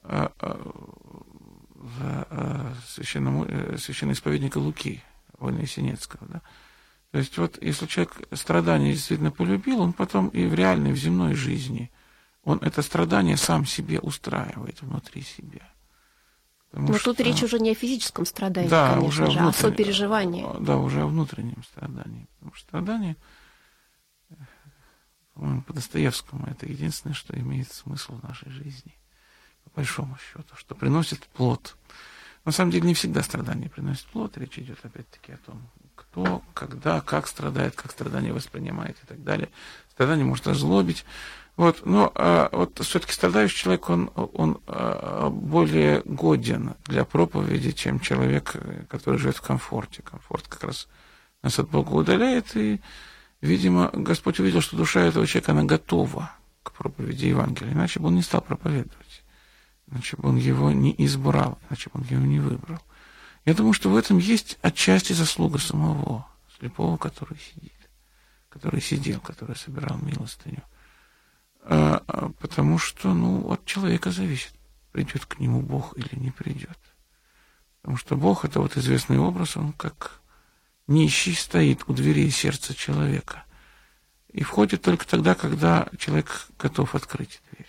а, 0.03 0.33
а, 0.39 1.30
в 1.81 2.27
э, 2.31 2.75
священному, 2.87 3.47
э, 3.49 3.79
священноисповедника 3.79 4.59
Луки, 4.59 5.03
Войны 5.39 5.67
Синецкого. 5.67 6.27
Да? 6.29 6.43
То 7.11 7.19
есть 7.19 7.37
вот 7.39 7.61
если 7.63 7.87
человек 7.87 8.13
страдание 8.33 8.93
действительно 8.93 9.31
полюбил, 9.31 9.81
он 9.81 9.93
потом 9.93 10.29
и 10.29 10.47
в 10.47 10.55
реальной, 10.55 10.93
в 10.93 10.97
земной 10.97 11.35
жизни, 11.35 11.91
он 12.45 12.59
это 12.59 12.83
страдание 12.83 13.37
сам 13.37 13.65
себе 13.65 13.99
устраивает 13.99 14.83
внутри 14.83 15.23
себя. 15.23 15.63
Потому 16.71 16.89
Но 16.89 16.99
что, 16.99 17.15
тут 17.15 17.27
речь 17.27 17.43
уже 17.43 17.59
не 17.59 17.73
о 17.73 17.75
физическом 17.75 18.25
страдании, 18.27 18.69
да, 18.69 18.95
конечно 18.95 19.09
уже 19.25 19.31
же, 19.33 19.39
а 19.41 19.49
о 19.49 19.53
сопереживании. 19.53 20.47
Да, 20.61 20.77
уже 20.77 21.03
о 21.03 21.07
внутреннем 21.07 21.65
страдании. 21.65 22.29
Потому 22.39 22.55
что 22.55 22.69
страдание, 22.69 23.17
по-моему, 25.35 25.63
по 25.63 25.73
Достоевскому, 25.73 26.47
это 26.47 26.67
единственное, 26.67 27.15
что 27.15 27.37
имеет 27.37 27.73
смысл 27.73 28.15
в 28.15 28.23
нашей 28.23 28.51
жизни 28.51 29.00
большому 29.75 30.17
счету, 30.19 30.55
что 30.57 30.75
приносит 30.75 31.27
плод. 31.29 31.77
На 32.45 32.53
самом 32.53 32.71
деле 32.71 32.87
не 32.87 32.95
всегда 32.95 33.23
страдание 33.23 33.69
приносит 33.69 34.07
плод, 34.07 34.37
речь 34.39 34.59
идет 34.59 34.79
опять-таки 34.83 35.33
о 35.33 35.37
том, 35.39 35.63
кто, 35.95 36.43
когда, 36.55 37.01
как 37.01 37.27
страдает, 37.27 37.77
как 37.77 37.93
страдание 37.93 38.33
воспринимает 38.33 38.97
и 39.03 39.07
так 39.07 39.23
далее. 39.23 39.51
Страдание 39.91 40.25
может 40.25 40.49
озлобить. 40.49 41.05
Вот, 41.57 41.85
но 41.85 42.11
а, 42.15 42.49
вот 42.53 42.79
все-таки 42.83 43.13
страдающий 43.13 43.57
человек, 43.57 43.91
он, 43.91 44.11
он 44.15 44.61
а, 44.67 45.29
более 45.29 46.01
годен 46.07 46.75
для 46.87 47.05
проповеди, 47.05 47.73
чем 47.73 48.01
человек, 48.01 48.57
который 48.89 49.19
живет 49.19 49.37
в 49.37 49.43
комфорте. 49.43 50.03
Комфорт 50.03 50.49
как 50.49 50.65
раз 50.65 50.89
нас 51.43 51.59
от 51.59 51.69
Бога 51.69 51.93
удаляет, 51.93 52.57
и, 52.57 52.81
видимо, 53.43 53.91
Господь 53.93 54.41
увидел, 54.41 54.63
что 54.63 54.77
душа 54.77 55.03
этого 55.03 55.27
человека, 55.27 55.53
она 55.53 55.65
готова 55.65 56.33
к 56.63 56.73
проповеди 56.73 57.27
Евангелия, 57.27 57.73
иначе 57.73 58.01
бы 58.01 58.09
он 58.09 58.15
не 58.15 58.23
стал 58.23 58.41
проповедовать 58.41 59.00
иначе 59.91 60.17
бы 60.17 60.29
он 60.29 60.37
его 60.37 60.71
не 60.71 60.95
избрал, 60.99 61.59
иначе 61.69 61.91
бы 61.93 62.01
он 62.01 62.07
его 62.07 62.25
не 62.25 62.41
выбрал. 62.41 62.81
Я 63.45 63.55
думаю, 63.55 63.73
что 63.73 63.91
в 63.91 63.97
этом 63.97 64.19
есть 64.19 64.59
отчасти 64.63 65.13
заслуга 65.13 65.59
самого 65.59 66.27
слепого, 66.59 66.97
который 66.97 67.39
сидит, 67.39 67.91
который 68.49 68.81
сидел, 68.81 69.21
который 69.21 69.57
собирал 69.57 69.99
милостыню. 69.99 70.63
А, 71.63 72.03
а, 72.07 72.31
потому 72.41 72.79
что, 72.79 73.15
ну, 73.15 73.51
от 73.51 73.65
человека 73.65 74.11
зависит, 74.11 74.55
придет 74.93 75.27
к 75.27 75.39
нему 75.39 75.63
Бог 75.63 75.97
или 75.97 76.19
не 76.19 76.31
придет. 76.31 76.79
Потому 77.81 77.97
что 77.97 78.17
Бог 78.17 78.45
это 78.45 78.61
вот 78.61 78.77
известный 78.77 79.19
образ, 79.19 79.57
он 79.57 79.73
как 79.73 80.21
нищий 80.87 81.35
стоит 81.35 81.89
у 81.89 81.95
дверей 81.95 82.31
сердца 82.31 82.75
человека. 82.75 83.45
И 84.33 84.43
входит 84.43 84.83
только 84.83 85.07
тогда, 85.07 85.35
когда 85.35 85.89
человек 85.99 86.49
готов 86.59 86.95
открыть 86.95 87.41
дверь. 87.51 87.67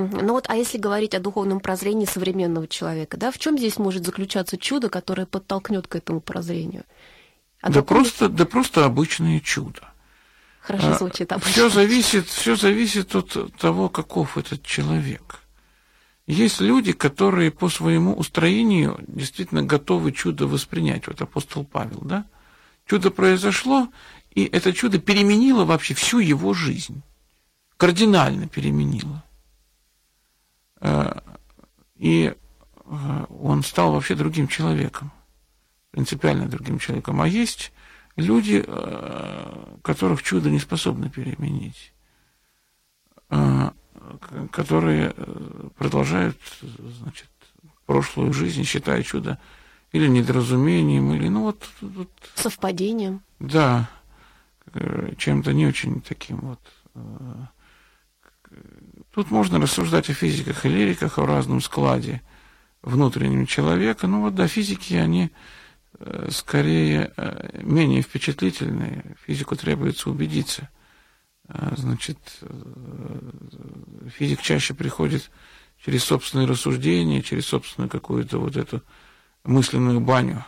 Ну 0.00 0.32
вот, 0.32 0.46
а 0.48 0.56
если 0.56 0.78
говорить 0.78 1.14
о 1.14 1.20
духовном 1.20 1.60
прозрении 1.60 2.06
современного 2.06 2.66
человека, 2.66 3.16
да, 3.16 3.30
в 3.30 3.38
чем 3.38 3.58
здесь 3.58 3.78
может 3.78 4.04
заключаться 4.04 4.56
чудо, 4.56 4.88
которое 4.88 5.26
подтолкнет 5.26 5.86
к 5.86 5.96
этому 5.96 6.20
прозрению? 6.20 6.84
А 7.60 7.70
да, 7.70 7.82
просто, 7.82 8.28
да 8.28 8.46
просто 8.46 8.84
обычное 8.84 9.40
чудо. 9.40 9.80
Хорошо 10.60 10.88
а, 10.88 10.94
звучит 10.94 11.32
обычно. 11.32 11.50
Все 11.50 11.68
зависит, 11.68 12.26
все 12.28 12.56
зависит 12.56 13.14
от 13.14 13.56
того, 13.58 13.88
каков 13.88 14.38
этот 14.38 14.62
человек. 14.62 15.40
Есть 16.26 16.60
люди, 16.60 16.92
которые 16.92 17.50
по 17.50 17.68
своему 17.68 18.14
устроению 18.14 18.98
действительно 19.06 19.62
готовы 19.62 20.12
чудо 20.12 20.46
воспринять. 20.46 21.06
Вот 21.08 21.20
апостол 21.20 21.64
Павел, 21.64 22.00
да? 22.02 22.24
Чудо 22.86 23.10
произошло, 23.10 23.88
и 24.34 24.44
это 24.44 24.72
чудо 24.72 24.98
переменило 24.98 25.64
вообще 25.64 25.94
всю 25.94 26.18
его 26.18 26.54
жизнь. 26.54 27.02
Кардинально 27.76 28.46
переменило. 28.46 29.24
Э, 30.80 31.20
и 31.96 32.34
э, 32.84 33.26
он 33.28 33.62
стал 33.62 33.92
вообще 33.92 34.14
другим 34.14 34.48
человеком, 34.48 35.12
принципиально 35.90 36.46
другим 36.46 36.78
человеком. 36.78 37.20
А 37.20 37.28
есть 37.28 37.72
люди, 38.16 38.64
э, 38.66 39.76
которых 39.82 40.22
чудо 40.22 40.50
не 40.50 40.58
способно 40.58 41.08
переменить, 41.08 41.92
которые 44.50 45.14
продолжают, 45.76 46.36
значит, 46.98 47.28
прошлую 47.86 48.32
жизнь, 48.32 48.64
считая 48.64 49.04
чудо 49.04 49.38
или 49.92 50.08
недоразумением, 50.08 51.12
или, 51.14 51.28
ну, 51.28 51.42
вот... 51.42 51.68
вот 51.80 52.10
Совпадением. 52.34 53.22
Да, 53.38 53.88
чем-то 55.16 55.52
не 55.52 55.66
очень 55.66 56.00
таким 56.00 56.38
вот 56.40 56.60
Тут 59.12 59.30
можно 59.30 59.60
рассуждать 59.60 60.08
о 60.08 60.14
физиках 60.14 60.64
и 60.64 60.68
лириках, 60.68 61.18
о 61.18 61.26
разном 61.26 61.60
складе 61.60 62.22
внутреннего 62.82 63.46
человека. 63.46 64.06
Ну 64.06 64.22
вот, 64.22 64.34
да, 64.34 64.46
физики, 64.46 64.94
они 64.94 65.30
э, 65.98 66.28
скорее 66.30 67.12
э, 67.16 67.60
менее 67.62 68.02
впечатлительные. 68.02 69.16
Физику 69.26 69.56
требуется 69.56 70.10
убедиться. 70.10 70.68
А, 71.48 71.74
значит, 71.76 72.18
э, 72.42 73.30
физик 74.16 74.42
чаще 74.42 74.74
приходит 74.74 75.30
через 75.84 76.04
собственные 76.04 76.46
рассуждения, 76.46 77.22
через 77.22 77.46
собственную 77.46 77.90
какую-то 77.90 78.38
вот 78.38 78.56
эту 78.56 78.82
мысленную 79.44 80.00
баню 80.00 80.44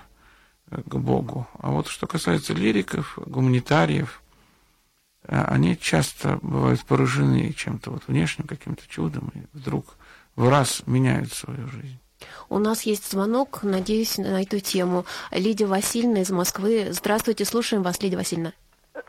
к 0.71 0.95
Богу. 0.95 1.49
А 1.59 1.71
вот 1.71 1.89
что 1.89 2.07
касается 2.07 2.55
лириков, 2.55 3.19
гуманитариев, 3.27 4.22
они 5.27 5.79
часто 5.79 6.39
бывают 6.43 6.85
поражены 6.85 7.53
чем-то 7.53 7.91
вот 7.91 8.03
внешним 8.07 8.47
каким-то 8.47 8.83
чудом, 8.89 9.33
и 9.35 9.41
вдруг 9.53 9.97
в 10.37 10.49
раз 10.49 10.83
меняют 10.87 11.33
свою 11.33 11.69
жизнь. 11.69 11.99
У 12.49 12.59
нас 12.59 12.83
есть 12.83 13.11
звонок, 13.11 13.61
надеюсь, 13.63 14.19
на 14.19 14.43
эту 14.43 14.61
тему. 14.61 15.05
Лидия 15.31 15.67
Васильевна 15.67 16.21
из 16.21 16.31
Москвы. 16.31 16.89
Здравствуйте, 16.91 17.45
слушаем 17.45 17.83
вас, 17.83 18.01
Лидия 18.01 18.17
Васильевна. 18.17 18.53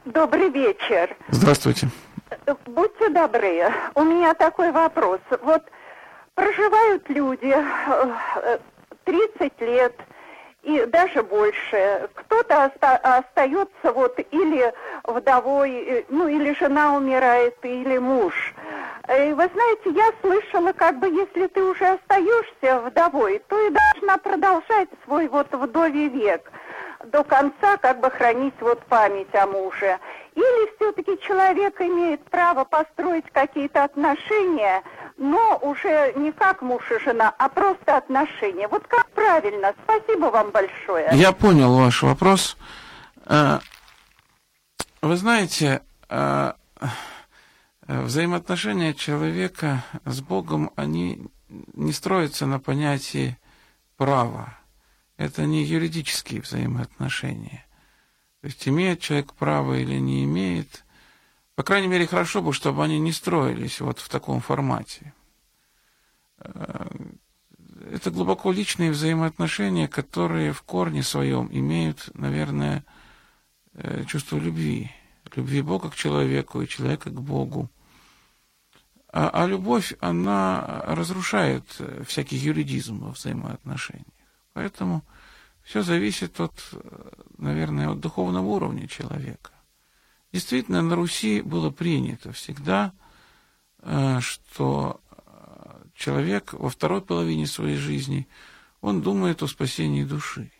Добрый 0.06 0.50
вечер. 0.50 1.16
Здравствуйте. 1.30 1.90
Будьте 2.66 3.10
добры, 3.10 3.72
у 3.96 4.04
меня 4.04 4.34
такой 4.34 4.72
вопрос. 4.72 5.20
Вот 5.42 5.64
проживают 6.34 7.08
люди, 7.10 7.54
э, 7.54 8.58
30 9.06 9.62
лет 9.62 9.96
и 10.64 10.86
даже 10.86 11.22
больше. 11.24 12.10
Кто-то 12.16 12.66
оста- 12.66 12.98
остается 13.18 13.92
вот 13.92 14.18
или 14.32 14.74
вдовой, 15.04 15.72
э, 15.72 16.04
ну 16.10 16.28
или 16.28 16.56
жена 16.58 16.96
умирает, 16.96 17.56
или 17.64 17.98
муж. 17.98 18.54
И 19.10 19.34
вы 19.34 19.50
знаете, 19.54 19.90
я 19.92 20.10
слышала, 20.22 20.72
как 20.72 21.00
бы 21.00 21.08
если 21.08 21.48
ты 21.48 21.62
уже 21.62 21.86
остаешься 21.86 22.80
вдовой, 22.80 23.40
то 23.50 23.60
и 23.68 23.70
должна 23.70 24.18
продолжать 24.18 24.90
свой 25.06 25.28
вот 25.28 25.48
вдовий 25.52 26.08
век 26.08 26.50
до 27.06 27.24
конца 27.24 27.78
как 27.78 28.00
бы 28.00 28.10
хранить 28.10 28.54
вот 28.60 28.82
память 28.86 29.34
о 29.36 29.48
муже. 29.48 30.00
Или 30.36 30.76
все-таки 30.76 31.20
человек 31.22 31.80
имеет 31.82 32.24
право 32.26 32.64
построить 32.64 33.30
какие-то 33.32 33.84
отношения, 33.84 34.84
но 35.18 35.60
уже 35.62 36.14
не 36.16 36.32
как 36.32 36.62
муж 36.62 36.84
и 36.92 37.00
жена, 37.00 37.34
а 37.38 37.50
просто 37.50 37.98
отношения. 37.98 38.68
Вот 38.68 38.88
как 38.88 39.10
правильно? 39.12 39.74
Спасибо 39.84 40.26
вам 40.26 40.52
большое. 40.52 41.10
Я 41.14 41.32
понял 41.32 41.78
ваш 41.78 42.02
вопрос. 42.04 42.58
Э, 43.26 43.60
вы 45.02 45.16
знаете, 45.18 45.82
э, 46.10 46.54
взаимоотношения 47.88 48.94
человека 48.94 49.84
с 50.06 50.22
Богом, 50.22 50.72
они 50.76 51.28
не 51.74 51.92
строятся 51.92 52.46
на 52.46 52.60
понятии 52.60 53.38
права. 53.98 54.58
Это 55.18 55.44
не 55.44 55.64
юридические 55.64 56.42
взаимоотношения. 56.42 57.66
То 58.42 58.48
есть 58.48 58.68
имеет 58.68 59.00
человек 59.00 59.34
право 59.34 59.76
или 59.76 59.98
не 60.00 60.24
имеет. 60.26 60.84
По 61.56 61.64
крайней 61.64 61.88
мере, 61.88 62.08
хорошо 62.08 62.42
бы, 62.42 62.52
чтобы 62.52 62.84
они 62.84 63.00
не 63.00 63.12
строились 63.12 63.80
вот 63.80 64.00
в 64.00 64.10
таком 64.10 64.42
формате. 64.42 65.14
Э, 66.40 66.88
это 67.92 68.10
глубоко 68.10 68.52
личные 68.52 68.92
взаимоотношения, 68.92 69.88
которые 69.88 70.52
в 70.52 70.64
корне 70.64 71.04
своем 71.04 71.50
имеют, 71.52 72.10
наверное, 72.16 72.84
э, 73.74 74.04
чувство 74.06 74.38
любви. 74.38 74.92
Любви 75.36 75.62
Бога 75.62 75.90
к 75.90 75.96
человеку 75.96 76.62
и 76.62 76.68
человека 76.68 77.12
к 77.12 77.22
Богу. 77.22 77.70
А, 79.12 79.30
а 79.30 79.46
любовь, 79.46 79.94
она 80.00 80.84
разрушает 80.88 81.66
всякий 82.08 82.36
юридизм 82.36 83.00
во 83.00 83.12
взаимоотношениях. 83.12 84.08
Поэтому 84.54 85.04
все 85.64 85.84
зависит 85.84 86.40
от, 86.40 86.54
наверное, 87.38 87.90
от 87.90 88.00
духовного 88.00 88.46
уровня 88.46 88.88
человека. 88.88 89.53
Действительно, 90.34 90.82
на 90.82 90.96
Руси 90.96 91.42
было 91.42 91.70
принято 91.70 92.32
всегда, 92.32 92.92
э, 93.78 94.20
что 94.20 95.00
человек 95.96 96.54
во 96.54 96.70
второй 96.70 97.02
половине 97.04 97.46
своей 97.46 97.78
жизни, 97.78 98.28
он 98.82 99.04
думает 99.04 99.44
о 99.44 99.48
спасении 99.48 100.04
души. 100.04 100.52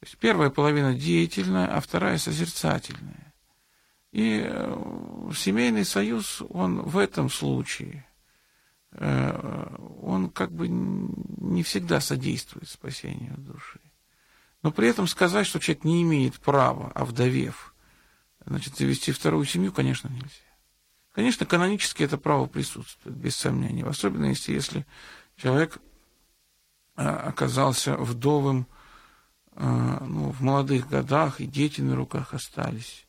То 0.00 0.06
есть 0.06 0.18
первая 0.18 0.50
половина 0.50 0.94
деятельная, 0.94 1.66
а 1.74 1.80
вторая 1.80 2.18
созерцательная. 2.18 3.34
И 4.12 4.42
э, 4.46 5.30
семейный 5.34 5.86
союз, 5.86 6.42
он 6.50 6.82
в 6.82 6.98
этом 6.98 7.30
случае, 7.30 8.06
э, 8.92 9.76
он 10.02 10.28
как 10.28 10.52
бы 10.52 10.68
не 10.68 11.62
всегда 11.62 12.00
содействует 12.00 12.68
спасению 12.68 13.34
души. 13.38 13.80
Но 14.62 14.72
при 14.72 14.88
этом 14.88 15.06
сказать, 15.06 15.46
что 15.46 15.58
человек 15.58 15.84
не 15.84 16.02
имеет 16.02 16.38
права, 16.38 16.92
овдовев, 16.94 17.74
значит, 18.48 18.76
завести 18.76 19.12
вторую 19.12 19.44
семью, 19.44 19.72
конечно, 19.72 20.08
нельзя. 20.08 20.28
Конечно, 21.12 21.46
канонически 21.46 22.02
это 22.02 22.16
право 22.16 22.46
присутствует, 22.46 23.16
без 23.16 23.36
сомнения, 23.36 23.84
в 23.84 23.88
особенности, 23.88 24.50
если 24.50 24.86
человек 25.36 25.78
оказался 26.94 27.96
вдовым 27.96 28.66
ну, 29.54 30.30
в 30.30 30.40
молодых 30.42 30.88
годах, 30.88 31.40
и 31.40 31.46
дети 31.46 31.80
на 31.80 31.96
руках 31.96 32.34
остались. 32.34 33.06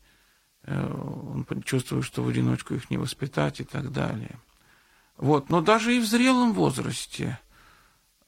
Э, 0.63 0.91
он 0.91 1.45
чувствует, 1.63 2.05
что 2.05 2.23
в 2.23 2.27
одиночку 2.27 2.73
их 2.73 2.89
не 2.89 2.97
воспитать 2.97 3.59
и 3.59 3.63
так 3.63 3.91
далее. 3.91 4.39
Вот. 5.17 5.49
Но 5.49 5.61
даже 5.61 5.95
и 5.95 5.99
в 5.99 6.05
зрелом 6.05 6.53
возрасте 6.53 7.39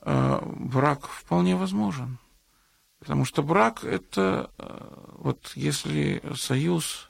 брак 0.04 1.08
вполне 1.08 1.56
возможен. 1.56 2.19
Потому 3.02 3.26
что 3.26 3.42
брак– 3.42 3.84
это 3.84 4.52
вот 5.18 5.54
если 5.56 6.22
союз 6.36 7.10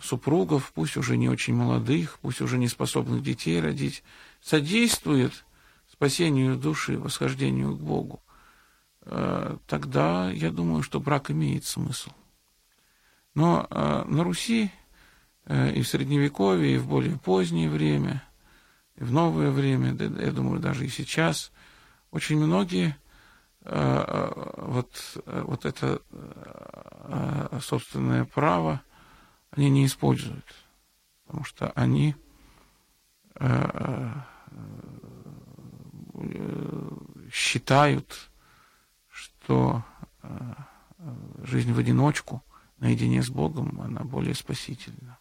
супругов, 0.00 0.72
пусть 0.74 0.96
уже 0.96 1.16
не 1.16 1.28
очень 1.28 1.54
молодых, 1.54 2.18
пусть 2.20 2.40
уже 2.40 2.58
не 2.58 2.68
способных 2.68 3.22
детей 3.22 3.60
родить, 3.60 4.02
содействует 4.40 5.44
спасению 5.90 6.56
души, 6.56 6.98
восхождению 6.98 7.76
к 7.76 7.80
Богу, 7.80 8.22
э, 9.02 9.56
тогда 9.66 10.30
я 10.30 10.50
думаю, 10.50 10.82
что 10.82 11.00
брак 11.00 11.30
имеет 11.30 11.64
смысл. 11.64 12.10
Но 13.34 13.66
э, 13.70 14.04
на 14.06 14.24
Руси 14.24 14.70
э, 15.44 15.72
и 15.72 15.82
в 15.82 15.88
Средневековье, 15.88 16.74
и 16.74 16.78
в 16.78 16.88
более 16.88 17.18
позднее 17.18 17.68
время, 17.68 18.24
и 18.96 19.04
в 19.04 19.12
новое 19.12 19.50
время, 19.50 19.94
я 20.20 20.32
думаю, 20.32 20.60
даже 20.60 20.86
и 20.86 20.88
сейчас, 20.88 21.52
очень 22.10 22.38
многие 22.38 22.96
вот, 23.64 25.16
вот 25.24 25.64
это 25.64 26.00
собственное 27.60 28.24
право– 28.24 28.82
они 29.56 29.70
не 29.70 29.86
используют, 29.86 30.44
потому 31.24 31.44
что 31.44 31.70
они 31.76 32.16
э, 33.36 34.14
э, 36.14 36.90
считают, 37.32 38.30
что 39.08 39.84
э, 40.22 40.54
жизнь 41.44 41.72
в 41.72 41.78
одиночку, 41.78 42.42
наедине 42.78 43.22
с 43.22 43.30
Богом, 43.30 43.80
она 43.80 44.02
более 44.02 44.34
спасительна. 44.34 45.18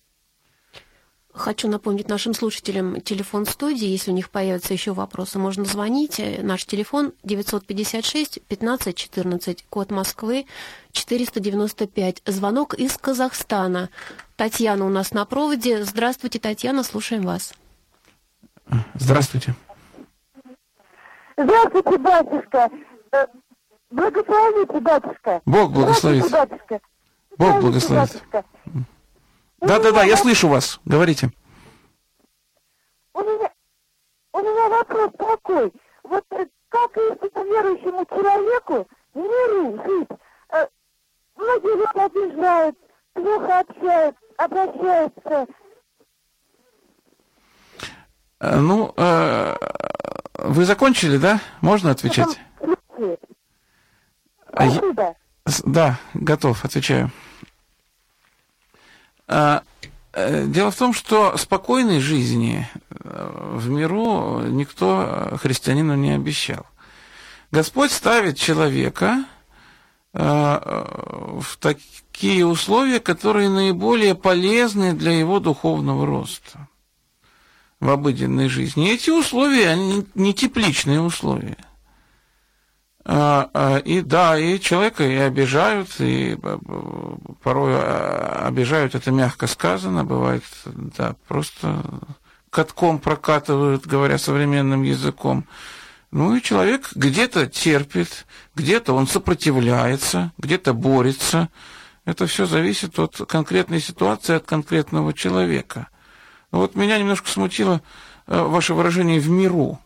Хочу 1.34 1.67
напомнить 1.67 2.10
нашим 2.10 2.36
слушателям 2.36 3.02
телефон 3.02 3.48
студии. 3.48 3.88
Если 3.88 4.12
у 4.12 4.13
них 4.13 4.30
появятся 4.30 4.74
еще 4.74 4.93
вопросы, 4.93 5.39
можно 5.39 5.65
звонить. 5.65 6.22
Наш 6.43 6.63
телефон 6.65 7.12
956 7.24 8.43
15 8.43 8.96
14, 8.96 9.65
код 9.67 9.89
Москвы 9.89 10.46
495. 10.91 12.22
Звонок 12.28 12.76
из 12.76 12.96
Казахстана. 12.98 13.89
Татьяна 14.36 14.86
у 14.86 14.89
нас 14.89 15.12
на 15.12 15.26
проводе. 15.26 15.84
Здравствуйте, 15.84 16.38
Татьяна, 16.38 16.84
слушаем 16.84 17.24
вас. 17.24 17.56
Здравствуйте. 18.93 19.56
Здравствуйте, 21.36 21.98
батюшка. 21.98 22.69
Э, 23.12 23.26
благословите, 23.89 24.80
батюшка. 24.80 25.41
Бог 25.46 25.72
благословит. 25.72 26.30
батюшка. 26.30 26.80
Бог 27.39 27.60
благословит. 27.60 28.12
Батюшка. 28.13 28.46
Да-да-да, 29.63 30.04
я 30.04 30.17
слышу 30.17 30.49
вас. 30.49 30.80
Говорите. 30.86 31.32
У 33.13 33.21
меня, 33.21 33.49
у 34.34 34.39
меня 34.39 34.69
вопрос 34.69 35.12
такой. 35.17 35.73
Вот 36.04 36.26
э, 36.32 36.45
как 36.69 36.95
верующему 36.97 38.06
человеку 38.06 38.88
в 39.13 39.17
миру 39.17 39.82
жить? 39.86 40.10
Э, 40.49 40.67
многие 41.38 41.78
люди 41.78 41.97
обижают, 41.97 42.78
плохо 43.13 43.60
общаются, 43.60 44.21
обращаются. 44.38 45.47
Э, 48.39 48.58
ну, 48.58 48.93
вы 50.39 50.65
закончили, 50.65 51.17
да? 51.17 51.39
Можно 51.62 51.91
отвечать? 51.91 52.38
Спасибо. 54.52 55.15
Да, 55.65 55.99
готов, 56.13 56.65
отвечаю. 56.65 57.12
А, 59.27 59.63
э, 60.13 60.45
дело 60.47 60.71
в 60.71 60.75
том, 60.75 60.93
что 60.93 61.38
спокойной 61.38 61.99
жизни 61.99 62.67
э, 62.89 63.55
в 63.55 63.69
миру 63.69 64.41
никто 64.41 65.38
христианину 65.41 65.95
не 65.95 66.12
обещал. 66.12 66.65
Господь 67.51 67.91
ставит 67.91 68.38
человека 68.38 69.25
э, 70.13 70.19
в 70.19 71.57
такие 71.59 72.45
условия, 72.45 72.99
которые 72.99 73.49
наиболее 73.49 74.15
полезны 74.15 74.93
для 74.93 75.12
его 75.12 75.39
духовного 75.39 76.05
роста 76.05 76.67
в 77.79 77.89
обыденной 77.89 78.49
жизни. 78.49 78.91
Эти 78.91 79.09
условия, 79.09 79.69
они 79.69 80.05
не 80.15 80.33
тепличные 80.33 81.01
условия– 81.01 81.57
и 83.05 84.01
да, 84.01 84.39
и 84.39 84.59
человека 84.61 85.03
и 85.03 85.15
обижают, 85.15 85.89
и 85.99 86.37
порой 87.43 87.73
а, 87.75 88.45
обижают, 88.47 88.95
это 88.95 89.11
мягко 89.11 89.47
сказано, 89.47 90.05
бывает, 90.05 90.43
да, 90.65 91.15
просто 91.27 91.83
катком 92.49 92.99
прокатывают, 92.99 93.85
говоря 93.85 94.17
современным 94.17 94.83
языком. 94.83 95.45
Ну 96.11 96.35
и 96.35 96.41
человек 96.41 96.91
где-то 96.93 97.47
терпит, 97.47 98.25
где-то 98.55 98.93
он 98.93 99.07
сопротивляется, 99.07 100.31
где-то 100.37 100.73
борется. 100.73 101.49
Это 102.05 102.27
все 102.27 102.45
зависит 102.45 102.99
от 102.99 103.17
конкретной 103.27 103.81
ситуации, 103.81 104.35
от 104.35 104.45
конкретного 104.45 105.13
человека. 105.13 105.87
Вот 106.51 106.75
меня 106.75 106.99
немножко 106.99 107.27
смутило 107.29 107.81
э, 108.27 108.39
ваше 108.39 108.75
выражение 108.75 109.19
«в 109.19 109.29
миру». 109.29 109.79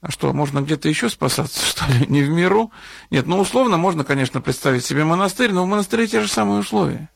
А 0.00 0.10
что, 0.12 0.32
можно 0.32 0.60
где-то 0.60 0.88
еще 0.88 1.08
спасаться, 1.08 1.64
что 1.66 1.84
ли? 1.92 2.06
Не 2.08 2.22
в 2.22 2.30
миру? 2.30 2.70
Нет, 3.10 3.26
ну, 3.26 3.40
условно, 3.40 3.76
можно, 3.76 4.04
конечно, 4.04 4.40
представить 4.40 4.84
себе 4.84 5.04
монастырь, 5.04 5.52
но 5.52 5.64
в 5.64 5.68
монастыре 5.68 6.06
те 6.06 6.20
же 6.20 6.28
самые 6.28 6.60
условия. 6.60 7.10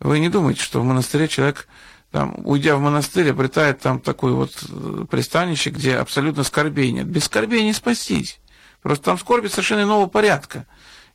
Вы 0.00 0.20
не 0.20 0.28
думаете, 0.28 0.60
что 0.60 0.80
в 0.80 0.84
монастыре 0.84 1.28
человек, 1.28 1.66
там, 2.10 2.34
уйдя 2.44 2.76
в 2.76 2.80
монастырь, 2.80 3.30
обретает 3.30 3.80
там 3.80 4.00
такое 4.00 4.32
вот 4.32 4.52
э, 4.68 5.04
пристанище, 5.10 5.70
где 5.70 5.96
абсолютно 5.96 6.44
скорбей 6.44 6.92
нет. 6.92 7.06
Без 7.06 7.24
скорбей 7.24 7.62
не 7.62 7.72
спастись. 7.72 8.40
Просто 8.82 9.06
там 9.06 9.18
скорби 9.18 9.48
совершенно 9.48 9.82
иного 9.82 10.06
порядка. 10.06 10.66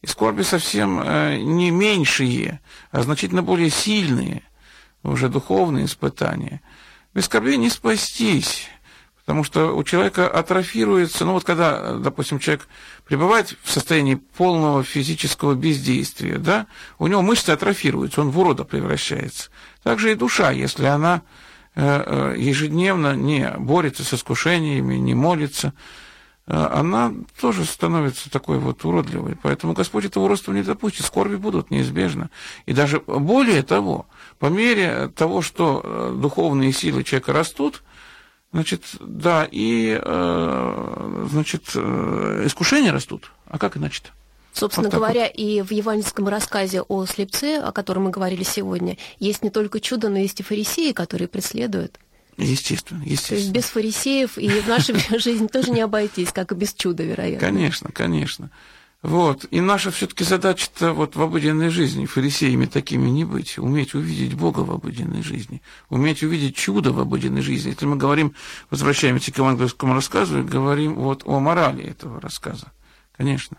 И 0.02 0.08
скорби 0.08 0.42
совсем 0.44 1.02
э, 1.02 1.38
не 1.38 1.72
меньшие, 1.72 2.62
а 2.92 3.02
значительно 3.04 3.44
более 3.44 3.70
сильные, 3.70 4.44
уже 5.04 5.30
духовные 5.30 5.86
испытания. 5.86 6.62
Без 7.14 7.26
скорбей 7.26 7.58
не 7.58 7.70
спастись. 7.70 8.68
Потому 9.30 9.44
что 9.44 9.78
у 9.78 9.84
человека 9.84 10.28
атрофируется, 10.28 11.24
ну 11.24 11.34
вот 11.34 11.44
когда, 11.44 11.94
допустим, 11.94 12.40
человек 12.40 12.68
пребывает 13.06 13.56
в 13.62 13.72
состоянии 13.72 14.16
полного 14.16 14.84
физического 14.84 15.54
бездействия, 15.54 16.40
да, 16.40 16.66
у 16.98 17.06
него 17.06 17.22
мышцы 17.22 17.52
атрофируются, 17.52 18.22
он 18.22 18.32
в 18.32 18.40
урода 18.40 18.64
превращается. 18.64 19.52
Также 19.84 20.14
и 20.14 20.16
душа, 20.16 20.50
если 20.50 20.86
она 20.86 21.22
э, 21.76 22.34
э, 22.34 22.40
ежедневно 22.40 23.16
не 23.16 23.52
борется 23.60 24.04
с 24.04 24.16
искушениями, 24.16 24.96
не 24.96 25.14
молится, 25.14 25.76
э, 26.48 26.54
она 26.56 27.14
тоже 27.40 27.66
становится 27.66 28.32
такой 28.32 28.58
вот 28.58 28.84
уродливой. 28.84 29.38
Поэтому 29.44 29.74
Господь 29.74 30.06
этого 30.06 30.24
уродства 30.24 30.54
не 30.54 30.64
допустит, 30.64 31.06
скорби 31.06 31.36
будут 31.36 31.70
неизбежно. 31.70 32.32
И 32.66 32.74
даже 32.74 33.00
более 33.02 33.62
того, 33.62 34.08
по 34.40 34.48
мере 34.48 35.08
того, 35.10 35.44
что 35.44 36.16
духовные 36.16 36.74
силы 36.74 37.04
человека 37.04 37.32
растут, 37.32 37.84
Значит, 38.52 38.82
да, 39.00 39.48
и, 39.50 40.00
э, 40.02 41.28
значит, 41.30 41.64
э, 41.76 42.44
искушения 42.46 42.92
растут. 42.92 43.32
А 43.46 43.60
как 43.60 43.78
иначе-то? 43.78 44.10
Собственно 44.54 44.90
вот 44.90 44.96
говоря, 44.96 45.24
вот. 45.24 45.34
и 45.36 45.62
в 45.62 45.72
евангельском 45.72 46.28
рассказе 46.28 46.82
о 46.82 47.06
слепце, 47.06 47.60
о 47.60 47.72
котором 47.72 48.06
мы 48.06 48.10
говорили 48.10 48.44
сегодня, 48.44 48.98
есть 49.20 49.44
не 49.44 49.52
только 49.52 49.80
чудо, 49.80 50.10
но 50.10 50.18
есть 50.18 50.40
и 50.40 50.44
фарисеи, 50.44 50.92
которые 50.94 51.28
преследуют. 51.28 52.00
Естественно, 52.38 53.04
естественно. 53.04 53.28
То 53.28 53.36
есть 53.36 53.52
без 53.52 53.66
фарисеев 53.66 54.38
и 54.38 54.50
в 54.50 54.68
нашей 54.68 54.96
жизни 55.20 55.48
тоже 55.48 55.72
не 55.72 55.82
обойтись, 55.82 56.32
как 56.32 56.52
и 56.52 56.56
без 56.56 56.74
чуда, 56.74 57.04
вероятно. 57.04 57.40
Конечно, 57.40 57.92
конечно. 57.92 58.50
Вот. 59.02 59.46
И 59.50 59.62
наша 59.62 59.92
все-таки 59.92 60.26
задача-то 60.26 60.94
вот 60.94 61.16
в 61.16 61.22
обыденной 61.22 61.70
жизни, 61.70 62.06
фарисеями 62.06 62.66
такими 62.66 63.08
не 63.10 63.24
быть, 63.24 63.58
уметь 63.58 63.94
увидеть 63.94 64.34
Бога 64.34 64.60
в 64.60 64.72
обыденной 64.72 65.24
жизни, 65.24 65.62
уметь 65.90 66.22
увидеть 66.22 66.58
чудо 66.58 66.92
в 66.92 67.00
обыденной 67.00 67.42
жизни. 67.42 67.70
Если 67.70 67.86
мы 67.86 67.96
говорим, 67.96 68.36
возвращаемся 68.70 69.32
к 69.32 69.38
евангельскому 69.38 69.94
рассказу, 69.94 70.44
говорим 70.44 70.96
вот 70.96 71.24
о 71.26 71.40
морали 71.40 71.84
этого 71.86 72.20
рассказа, 72.20 72.74
конечно. 73.16 73.58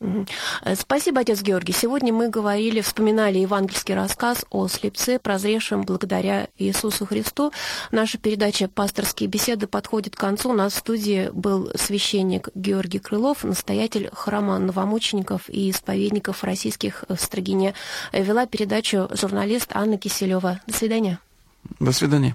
Э, 0.00 0.74
спасибо, 0.76 1.20
отец 1.20 1.42
Георгий. 1.42 1.72
Сегодня 1.72 2.12
мы 2.12 2.28
говорили, 2.28 2.80
вспоминали 2.80 3.38
евангельский 3.38 3.94
рассказ 3.94 4.44
о 4.50 4.66
слепце, 4.68 5.18
прозревшем 5.18 5.82
благодаря 5.82 6.48
Иисусу 6.58 7.06
Христу. 7.06 7.52
Наша 7.90 8.18
передача 8.18 8.68
«Пасторские 8.68 9.28
беседы» 9.28 9.66
подходит 9.66 10.16
к 10.16 10.20
концу. 10.20 10.50
У 10.50 10.54
нас 10.54 10.72
в 10.72 10.78
студии 10.78 11.30
был 11.32 11.70
священник 11.74 12.48
Георгий 12.54 12.98
Крылов, 12.98 13.44
настоятель 13.44 14.10
храма 14.12 14.58
новомучеников 14.58 15.48
и 15.48 15.70
исповедников 15.70 16.44
российских 16.44 17.04
в 17.08 17.16
Строгине. 17.16 17.74
Вела 18.12 18.46
передачу 18.46 19.08
журналист 19.12 19.70
Анна 19.74 19.98
Киселева. 19.98 20.60
До 20.66 20.74
свидания. 20.74 21.18
До 21.78 21.92
свидания. 21.92 22.34